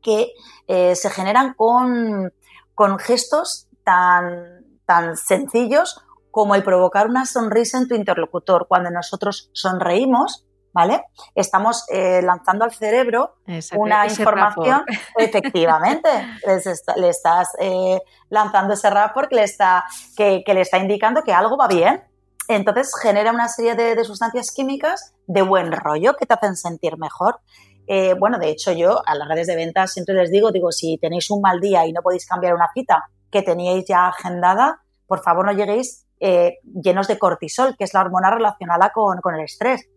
[0.01, 0.31] que
[0.67, 2.31] se generan con,
[2.73, 8.67] con gestos tan tan sencillos como el provocar una sonrisa en tu interlocutor.
[8.67, 10.46] Cuando nosotros sonreímos,
[10.77, 11.05] ¿vale?
[11.33, 13.37] Estamos eh, lanzando al cerebro
[13.75, 14.83] una información,
[15.17, 16.07] efectivamente,
[16.97, 19.85] le estás eh, lanzando ese rapport que le, está,
[20.15, 22.03] que, le está indicando que algo va bien.
[22.47, 27.39] Entonces genera una serie de, sustancias químicas de buen rollo que te hacen sentir mejor.
[27.87, 30.99] Eh, bueno, de hecho yo a las redes de ventas siempre les digo, digo, si
[30.99, 35.23] tenéis un mal día y no podéis cambiar una cita, que teníais ya agendada, por
[35.23, 39.87] favor no lleguéis eh, llenos de cortisol, que es la hormona relacionada con, el estrés.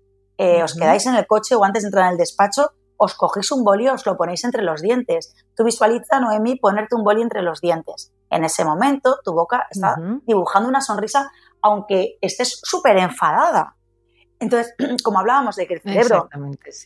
[0.41, 3.53] Eh, os quedáis en el coche o antes de entrar en el despacho, os cogéis
[3.53, 5.35] un boli os lo ponéis entre los dientes.
[5.55, 8.11] Tú visualiza, Noemi, ponerte un boli entre los dientes.
[8.31, 13.77] En ese momento tu boca está dibujando una sonrisa, aunque estés súper enfadada.
[14.39, 14.75] Entonces,
[15.05, 16.31] como hablábamos de que el cerebro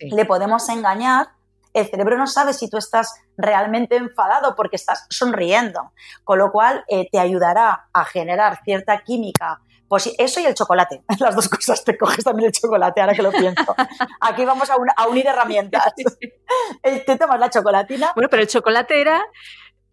[0.00, 1.28] le podemos engañar,
[1.74, 5.92] el cerebro no sabe si tú estás realmente enfadado porque estás sonriendo,
[6.24, 9.60] con lo cual eh, te ayudará a generar cierta química.
[9.94, 13.22] Pues eso y el chocolate, las dos cosas, te coges también el chocolate, ahora que
[13.22, 13.76] lo pienso.
[14.22, 15.94] Aquí vamos a, unir herramientas.
[16.83, 18.11] te tomas la chocolatina.
[18.16, 19.25] Bueno, pero el chocolate era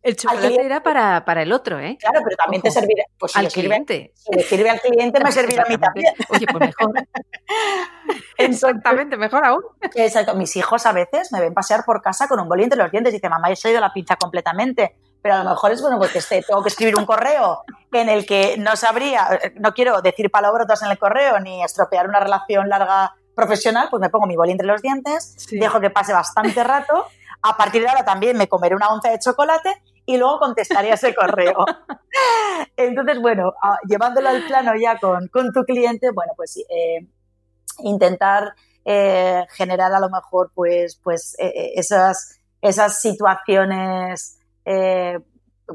[0.01, 1.99] el chocolate era para, para, el otro, ¿eh?
[1.99, 3.03] Claro, pero también te servirá.
[3.19, 4.11] Pues si al cliente.
[4.15, 6.11] si le sirve al cliente, me servirá a mí también.
[6.30, 6.93] Oye, pues mejor.
[8.39, 9.61] Exactamente, mejor aún.
[9.93, 10.34] Exacto.
[10.34, 13.13] Mis hijos a veces me ven pasear por casa con un boli entre los dientes
[13.13, 14.95] y dicen, mamá, yo soy de la pinza completamente.
[15.22, 18.26] Pero a lo mejor es bueno porque este, tengo que escribir un correo en el
[18.26, 23.13] que no sabría, no quiero decir palabrotas en el correo ni estropear una relación larga
[23.36, 27.05] profesional, pues me pongo mi boli entre los dientes, dejo que pase bastante rato.
[27.43, 30.95] A partir de ahora también me comeré una onza de chocolate y luego contestaré a
[30.95, 31.65] ese correo.
[32.78, 33.53] Entonces, bueno,
[33.88, 37.07] llevándolo al plano ya con, tu cliente, bueno, pues eh,
[37.80, 38.53] intentar
[38.86, 44.39] eh, generar a lo mejor pues, pues eh, esas, esas situaciones,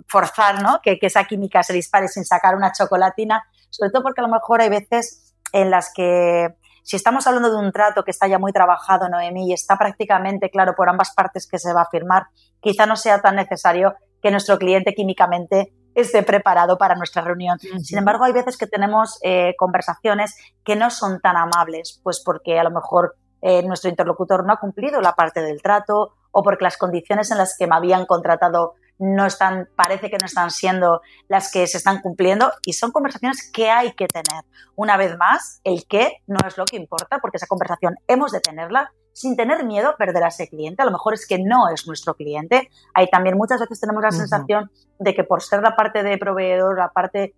[0.09, 0.81] forzar ¿no?
[0.83, 4.33] que, que esa química se dispare sin sacar una chocolatina, sobre todo porque a lo
[4.33, 6.55] mejor hay veces en las que
[6.87, 10.51] si estamos hablando de un trato que está ya muy trabajado, Noemí, y está prácticamente
[10.51, 12.29] claro por ambas partes que se va a firmar,
[12.61, 17.59] quizá no sea tan necesario que nuestro cliente químicamente esté preparado para nuestra reunión.
[17.59, 22.57] Sin embargo, hay veces que tenemos eh, conversaciones que no son tan amables, pues porque
[22.57, 26.65] a lo mejor eh, nuestro interlocutor no ha cumplido la parte del trato o porque
[26.65, 31.01] las condiciones en las que me habían contratado no están, parece que no están siendo
[31.29, 34.45] las que se están cumpliendo y son conversaciones que hay que tener.
[34.75, 38.41] Una vez más, el qué no es lo que importa porque esa conversación hemos de
[38.41, 40.83] tenerla sin tener miedo a perder a ese cliente.
[40.83, 42.69] A lo mejor es que no es nuestro cliente.
[42.93, 46.77] Ahí también muchas veces tenemos la sensación de que por ser la parte de proveedor,
[46.77, 47.35] la parte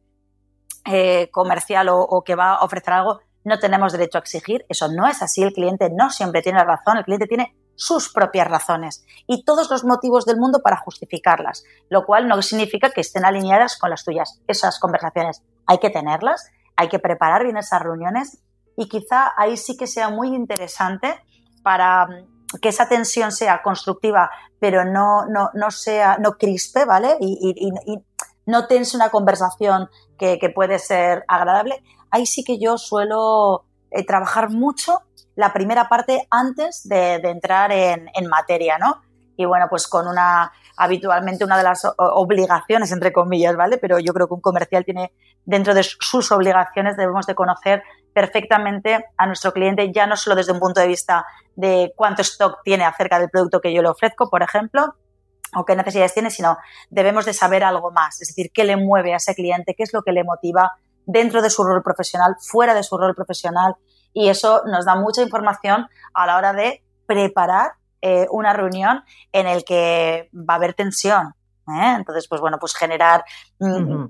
[0.87, 4.67] eh, comercial o, que va a ofrecer algo, no tenemos derecho a exigir.
[4.69, 5.45] Eso no es así.
[5.45, 6.99] El cliente no siempre tiene razón.
[6.99, 12.05] El cliente tiene sus propias razones y todos los motivos del mundo para justificarlas, lo
[12.05, 14.41] cual no significa que estén alineadas con las tuyas.
[14.49, 18.43] Esas conversaciones hay que tenerlas, hay que preparar bien esas reuniones
[18.76, 21.22] y quizá ahí sí que sea muy interesante
[21.62, 27.16] para mm, que esa tensión sea constructiva, pero no, no, no sea, no crispe, ¿vale?
[27.20, 27.55] Y,
[28.47, 31.85] no tense una conversación que, puede ser agradable.
[32.11, 35.03] Ahí sí que yo suelo eh, trabajar mucho
[35.39, 39.03] la primera parte antes de, entrar en, materia, ¿no?
[39.36, 43.78] Y bueno, pues con una, habitualmente una de las obligaciones, entre comillas, ¿vale?
[43.78, 45.12] Pero yo creo que un comercial tiene,
[45.45, 50.51] dentro de sus obligaciones, debemos de conocer perfectamente a nuestro cliente, ya no solo desde
[50.51, 51.24] un punto de vista
[51.55, 54.97] de cuánto stock tiene acerca del producto que yo le ofrezco, por ejemplo,
[55.55, 56.59] o qué necesidades tiene, sino
[56.91, 59.93] debemos de saber algo más, es decir, qué le mueve a ese cliente, qué es
[59.93, 60.72] lo que le motiva
[61.07, 63.76] dentro de su rol profesional, fuera de su rol profesional,
[64.19, 69.47] y eso nos da mucha información a la hora de preparar eh, una reunión en
[69.47, 71.35] el que va a haber tensión.
[71.69, 71.95] ¿eh?
[71.97, 73.25] Entonces, pues bueno, pues generar...
[73.61, 74.07] Mm,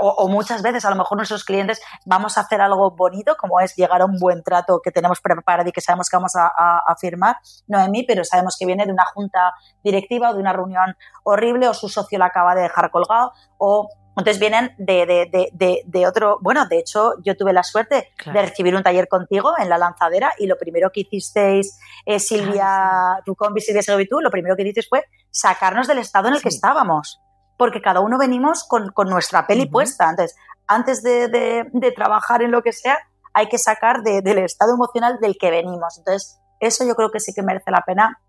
[0.00, 3.74] o, muchas veces a lo mejor nuestros clientes vamos a hacer algo bonito, como es
[3.74, 6.96] llegar a un buen trato que tenemos preparado y que sabemos que vamos a, a,
[6.96, 7.36] firmar,
[7.66, 10.96] no en mí, pero sabemos que viene de una junta directiva o de una reunión
[11.24, 15.82] horrible o su socio la acaba de dejar colgado o entonces vienen de, de, de,
[15.84, 19.70] de, otro, bueno, de hecho yo tuve la suerte de recibir un taller contigo en
[19.70, 24.30] la lanzadera y lo primero que hicisteis, eh, Silvia, tu combi, Silvia y tú, lo
[24.30, 27.20] primero que hicisteis fue sacarnos del estado en el que estábamos,
[27.56, 30.10] porque cada uno venimos con, con nuestra peli puesta.
[30.10, 30.36] Entonces,
[30.66, 32.98] antes de, trabajar en lo que sea,
[33.32, 35.96] hay que sacar del estado emocional del que venimos.
[35.96, 38.20] Entonces, eso yo creo que sí que merece la pena.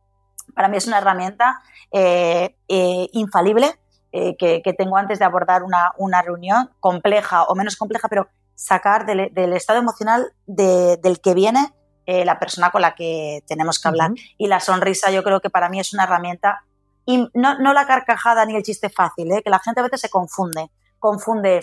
[0.55, 1.61] Para mí es una herramienta
[1.91, 3.75] eh, eh, infalible
[4.15, 9.53] eh, que, tengo antes de abordar una, reunión compleja o menos compleja, pero sacar del,
[9.53, 11.73] estado emocional del que viene
[12.05, 14.11] eh, la persona con la que tenemos que hablar.
[14.37, 16.63] Y la sonrisa yo creo que para mí es una herramienta,
[17.07, 19.41] y no, la carcajada ni el chiste fácil, ¿eh?
[19.43, 20.69] que la gente a veces se confunde.
[20.99, 21.61] Confunde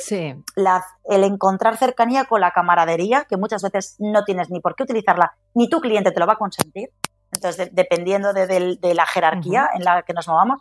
[1.05, 5.35] el encontrar cercanía con la camaradería, que muchas veces no tienes ni por qué utilizarla,
[5.55, 6.91] ni tu cliente te lo va a consentir.
[7.33, 10.61] Entonces, dependiendo de, la jerarquía en la que nos movamos,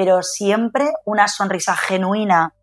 [0.00, 2.54] pero siempre una sonrisa genuina,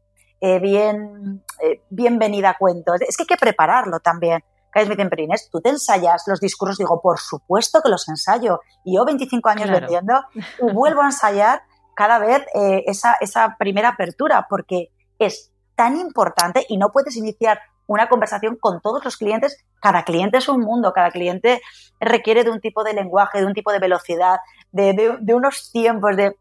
[0.41, 2.95] eh, bien, eh, bienvenida a cuento.
[2.95, 4.43] Es que hay que prepararlo también.
[4.71, 6.79] Cada vez me dicen, pero Inés, ¿tú te ensayas los discursos?
[6.79, 8.61] Digo, por supuesto que los ensayo.
[8.83, 11.61] Y yo 25 años vendiendo y vuelvo a ensayar
[11.95, 17.59] cada vez eh, esa, esa primera apertura porque es tan importante y no puedes iniciar
[17.85, 19.63] una conversación con todos los clientes.
[19.79, 21.61] Cada cliente es un mundo, cada cliente
[21.99, 24.37] requiere de un tipo de lenguaje, de un tipo de velocidad,
[24.71, 26.35] de, de unos tiempos, de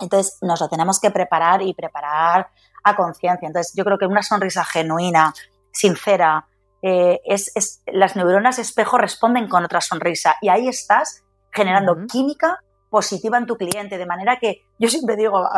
[0.00, 2.48] entonces nos lo tenemos que preparar y preparar
[2.84, 3.46] a conciencia.
[3.46, 5.32] Entonces yo creo que una sonrisa genuina,
[5.72, 6.46] sincera,
[6.82, 11.22] eh, es, las neuronas espejo responden con otra sonrisa y ahí estás
[11.52, 12.58] generando química
[12.90, 15.48] positiva en tu cliente, de manera que yo siempre digo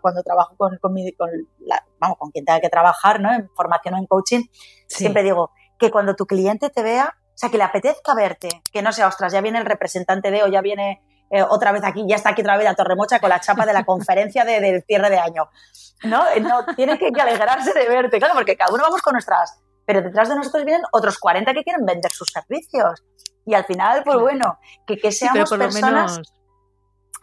[0.00, 0.94] cuando trabajo con, con,
[1.98, 3.30] vamos, con quien tenga que trabajar, ¿no?
[3.32, 4.44] En formación o en coaching,
[4.86, 8.80] siempre digo que cuando tu cliente te vea, o sea, que le apetezca verte, que
[8.80, 12.04] no sea, ostras, ya viene el representante de o ya viene eh, otra vez aquí,
[12.06, 14.82] ya está aquí otra vez la Torremocha con la chapa de la conferencia de, del
[14.84, 15.48] cierre de año.
[16.04, 16.28] ¿No?
[16.28, 19.58] Eh, no tiene que, alegrarse de verte, claro, porque cada uno vamos con nuestras.
[19.86, 23.02] Pero detrás de nosotros vienen otros 40 que quieren vender sus servicios.
[23.46, 26.20] Y al final, pues bueno, que, que seamos personas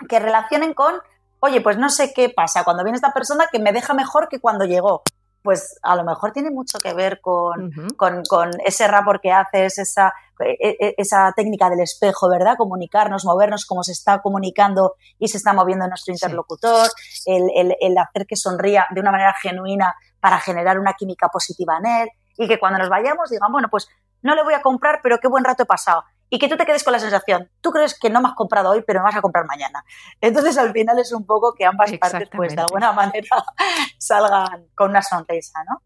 [0.08, 1.02] que relacionen con,
[1.40, 4.40] oye, pues no sé qué pasa cuando viene esta persona que me deja mejor que
[4.40, 5.04] cuando llegó.
[5.42, 10.14] Pues a lo mejor tiene mucho que ver con, con, ese rapport que haces, esa,
[10.40, 12.56] e, e, esa técnica del espejo, ¿verdad?
[12.58, 16.90] Comunicarnos, movernos, como se está comunicando y se está moviendo nuestro interlocutor,
[17.26, 21.78] el, el, el, hacer que sonría de una manera genuina para generar una química positiva
[21.80, 23.88] en él y que cuando nos vayamos digan, bueno, pues
[24.22, 26.04] no le voy a comprar, pero qué buen rato he pasado
[26.34, 28.70] y que tú te quedes con la sensación, tú crees que no me has comprado
[28.70, 29.84] hoy, pero me vas a comprar mañana.
[30.22, 33.28] Entonces, al final es un poco que ambas partes, pues de alguna manera,
[33.98, 35.82] salgan con una sonrisa, ¿no?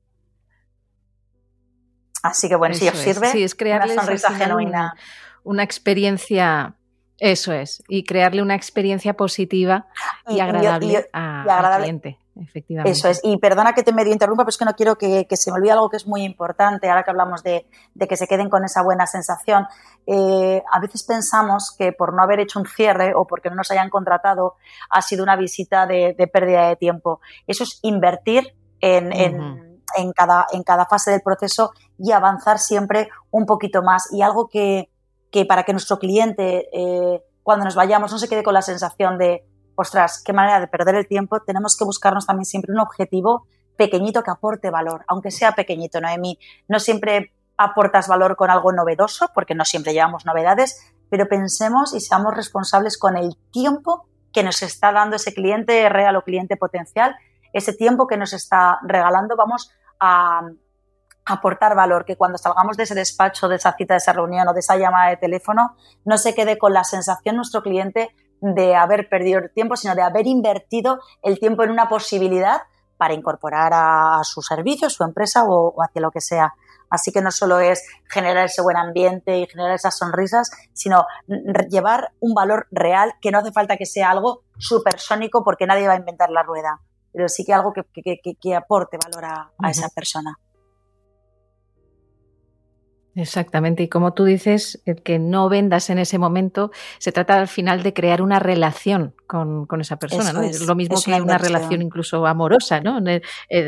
[2.22, 4.96] Así que bueno, si os sirve, sí, es una sonrisa genuina.
[5.44, 6.76] Una, experiencia,
[7.18, 9.88] eso es, y crearle una experiencia positiva
[10.28, 12.20] y, agradable, al cliente.
[12.36, 12.92] Efectivamente.
[12.92, 13.22] Eso es.
[13.24, 15.72] Y perdona que te medio interrumpa, pero es que no quiero que, se me olvide
[15.72, 17.66] algo que es muy importante ahora que hablamos de,
[17.98, 19.66] que se queden con esa buena sensación.
[20.06, 23.72] Eh, a veces pensamos que por no haber hecho un cierre o porque no nos
[23.72, 24.56] hayan contratado
[24.90, 27.22] ha sido una visita de, pérdida de tiempo.
[27.48, 33.46] Eso es invertir en, en, cada, en cada fase del proceso y avanzar siempre un
[33.46, 34.12] poquito más.
[34.12, 34.90] Y algo que,
[35.32, 39.18] que para que nuestro cliente, eh, cuando nos vayamos, no se quede con la sensación
[39.18, 39.46] de
[39.76, 43.48] ostras, qué manera de perder el tiempo, tenemos que buscarnos también siempre un objetivo
[43.78, 46.40] pequeñito que aporte valor, aunque sea pequeñito, Noemi.
[46.68, 52.00] No siempre aportas valor con algo novedoso, porque no siempre llevamos novedades, pero pensemos y
[52.00, 57.16] seamos responsables con el tiempo que nos está dando ese cliente real o cliente potencial,
[57.54, 60.42] ese tiempo que nos está regalando, vamos a
[61.26, 64.54] aportar valor, que cuando salgamos de ese despacho, de esa cita, de esa reunión o
[64.54, 69.10] de esa llamada de teléfono, no se quede con la sensación nuestro cliente de haber
[69.10, 72.62] perdido el tiempo, sino de haber invertido el tiempo en una posibilidad
[72.98, 76.54] para incorporar a, su servicio, su empresa o, hacia lo que sea.
[76.90, 81.06] Así que no solo es generar ese buen ambiente y generar esas sonrisas, sino
[81.70, 85.94] llevar un valor real que no hace falta que sea algo supersónico porque nadie va
[85.94, 86.80] a inventar la rueda,
[87.12, 90.38] pero sí que algo que, aporte valor a esa persona.
[93.16, 97.48] Exactamente, y como tú dices, el que no vendas en ese momento, se trata al
[97.48, 100.42] final de crear una relación con, esa persona, ¿no?
[100.42, 103.00] Es, lo mismo que una relación incluso amorosa, ¿no?
[103.08, 103.22] Eh,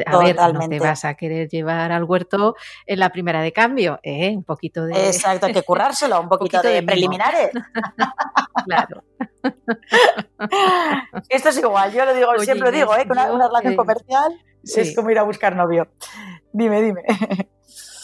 [0.06, 4.02] a ver, no te vas a querer llevar al huerto en la primera de cambio,
[4.04, 4.36] ¿eh?
[4.36, 5.08] Un poquito de...
[5.08, 7.52] Exacto, hay que currárselo, un poquito, de, preliminares.
[8.66, 9.04] claro.
[11.30, 13.08] Esto es igual, yo lo digo, siempre lo digo, ¿eh?
[13.08, 14.34] Con una, relación comercial
[14.64, 15.88] es como ir a buscar novio.
[16.52, 17.04] Dime, dime.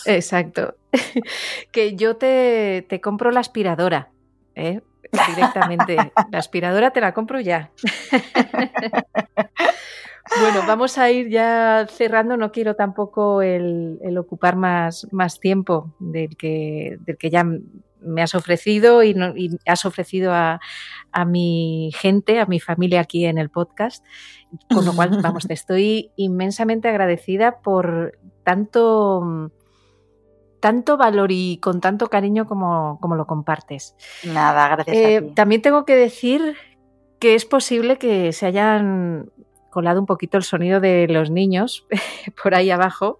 [0.05, 0.75] Exacto.
[1.71, 4.09] que yo te, compro la aspiradora,
[4.55, 4.81] ¿eh?
[5.35, 5.95] directamente.
[6.31, 7.71] la aspiradora te la compro ya.
[10.41, 12.37] bueno, vamos a ir ya cerrando.
[12.37, 17.45] No quiero tampoco el, ocupar más, más tiempo del que, del que ya
[18.05, 19.15] me has ofrecido y,
[19.65, 20.59] has ofrecido a,
[21.11, 24.05] a, mi gente, a mi familia aquí en el podcast.
[24.69, 29.51] Con lo cual, vamos, te estoy inmensamente agradecida por tanto
[30.63, 33.97] tanto valor y con tanto cariño como, como lo compartes.
[34.23, 34.95] Nada, gracias.
[34.95, 35.31] a eh, ti.
[35.33, 36.55] También tengo que decir
[37.19, 39.29] que es posible que se hayan
[39.69, 41.85] colado un poquito el sonido de los niños
[42.41, 43.17] por ahí abajo.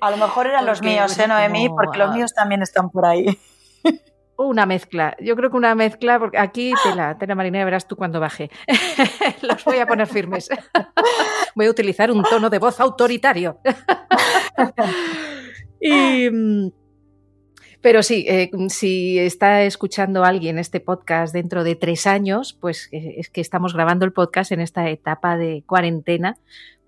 [0.00, 1.68] A lo mejor eran los míos, ¿eh, Noemí?
[1.68, 3.38] Porque los míos también están por ahí.
[4.36, 8.18] Una mezcla, yo creo que una mezcla, porque aquí tela, tela marinera, verás tú cuando
[8.18, 8.50] baje.
[9.42, 10.48] Los voy a poner firmes.
[11.54, 13.60] Voy a utilizar un tono de voz autoritario.
[15.82, 16.70] Y, mm,
[17.82, 23.16] pero sí, eh, si está escuchando alguien este podcast dentro de tres años, pues eh,
[23.18, 26.38] es que estamos grabando el podcast en esta etapa de cuarentena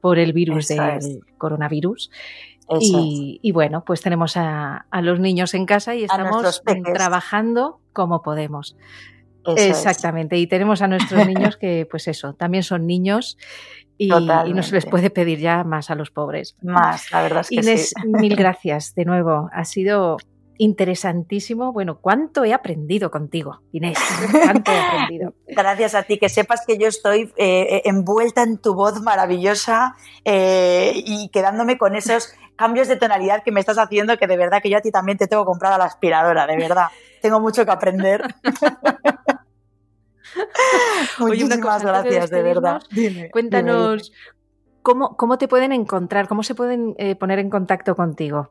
[0.01, 2.11] por el virus del coronavirus.
[2.81, 6.63] Y, bueno, pues tenemos a, los niños en casa y estamos
[6.95, 8.77] trabajando como podemos.
[9.57, 13.37] Exactamente, y tenemos a nuestros niños que, pues eso, también son niños
[13.97, 16.57] y, no se les puede pedir ya más a los pobres.
[16.63, 19.49] Más, la verdad es que Inés, mil gracias de nuevo.
[19.53, 20.17] Ha sido
[20.59, 21.73] interesantísimo.
[21.73, 23.99] Bueno, ¿cuánto he aprendido contigo, Inés?
[24.31, 25.35] ¿Cuánto he aprendido?
[25.49, 30.93] Gracias a ti, que sepas que yo estoy eh, envuelta en tu voz maravillosa eh,
[30.95, 34.71] y quedándome con esos cambios de tonalidad que me estás haciendo, que de verdad que
[34.71, 36.87] yo a ti también te tengo comprada la aspiradora, de verdad.
[37.21, 38.23] Tengo mucho que aprender.
[41.19, 42.83] Muchísimas gracias, de, verdad.
[43.33, 44.13] cuéntanos,
[44.83, 46.29] ¿cómo, ¿cómo, te pueden encontrar?
[46.29, 48.51] ¿Cómo se pueden eh, poner en contacto contigo?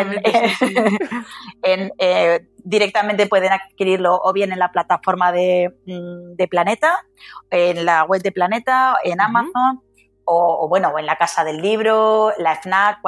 [1.63, 1.91] en,
[2.63, 7.05] directamente pueden adquirirlo o bien en la plataforma de, mm, Planeta,
[7.51, 9.81] en la web de Planeta, en Amazon,
[10.25, 12.99] o, bueno, en la Casa del Libro, la FNAC,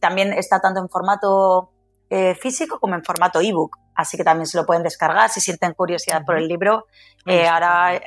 [0.00, 1.71] también está tanto en formato
[2.14, 5.72] eh, físico como en formato ebook, así que también se lo pueden descargar si sienten
[5.72, 6.86] curiosidad por el libro.
[7.24, 7.98] Eh, ahora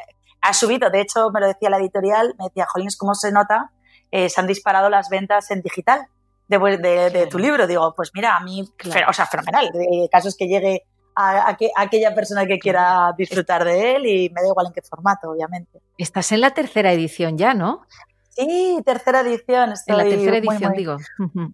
[0.42, 3.72] ha subido, de hecho me lo decía la editorial, me decía, Jolines, ¿cómo se nota?
[4.12, 6.06] Eh, se han disparado las ventas en digital
[6.48, 7.66] de, tu libro.
[7.66, 8.64] Digo, pues mira, a mí,
[9.08, 9.72] o sea, fenomenal.
[9.74, 10.84] El caso es que llegue
[11.16, 15.32] a, aquella persona que quiera disfrutar de él y me da igual en qué formato,
[15.32, 15.82] obviamente.
[15.98, 17.88] Estás en la tercera edición ya, ¿no?
[18.36, 19.74] Sí, tercera edición.
[19.88, 20.98] en la tercera edición, digo.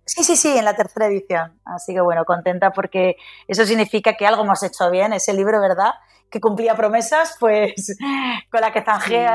[0.06, 1.60] Sí, sí, sí, en la tercera edición.
[1.64, 3.18] Así que bueno, contenta porque
[3.48, 5.14] eso significa que algo hemos hecho bien.
[5.14, 5.94] Ese libro, ¿verdad?
[6.30, 7.96] Que cumplía promesas, pues
[8.52, 9.28] con la que zanjé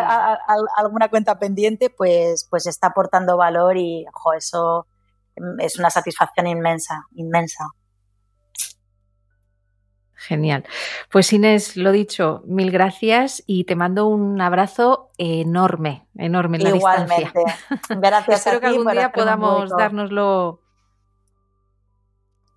[0.77, 4.87] alguna cuenta pendiente, pues, pues está aportando valor y, ojo, eso
[5.59, 7.65] es una satisfacción inmensa, inmensa.
[10.17, 10.65] Genial.
[11.11, 16.77] Pues Inés, lo dicho, mil gracias y te mando un abrazo enorme, enorme en la
[16.77, 17.33] Igualmente.
[17.91, 20.63] Gracias Espero que algún día podamos dárnoslo.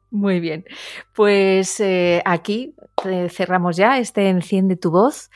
[0.09, 0.65] Muy bien.
[1.13, 5.29] Pues eh, aquí eh, cerramos ya este Enciende tu voz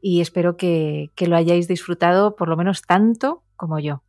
[0.00, 4.02] y espero que lo hayáis disfrutado por lo menos tanto como yo.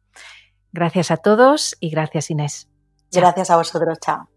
[0.72, 2.68] Gracias a todos y gracias Inés.
[3.12, 4.00] Gracias a vosotros.
[4.00, 4.30] Chao.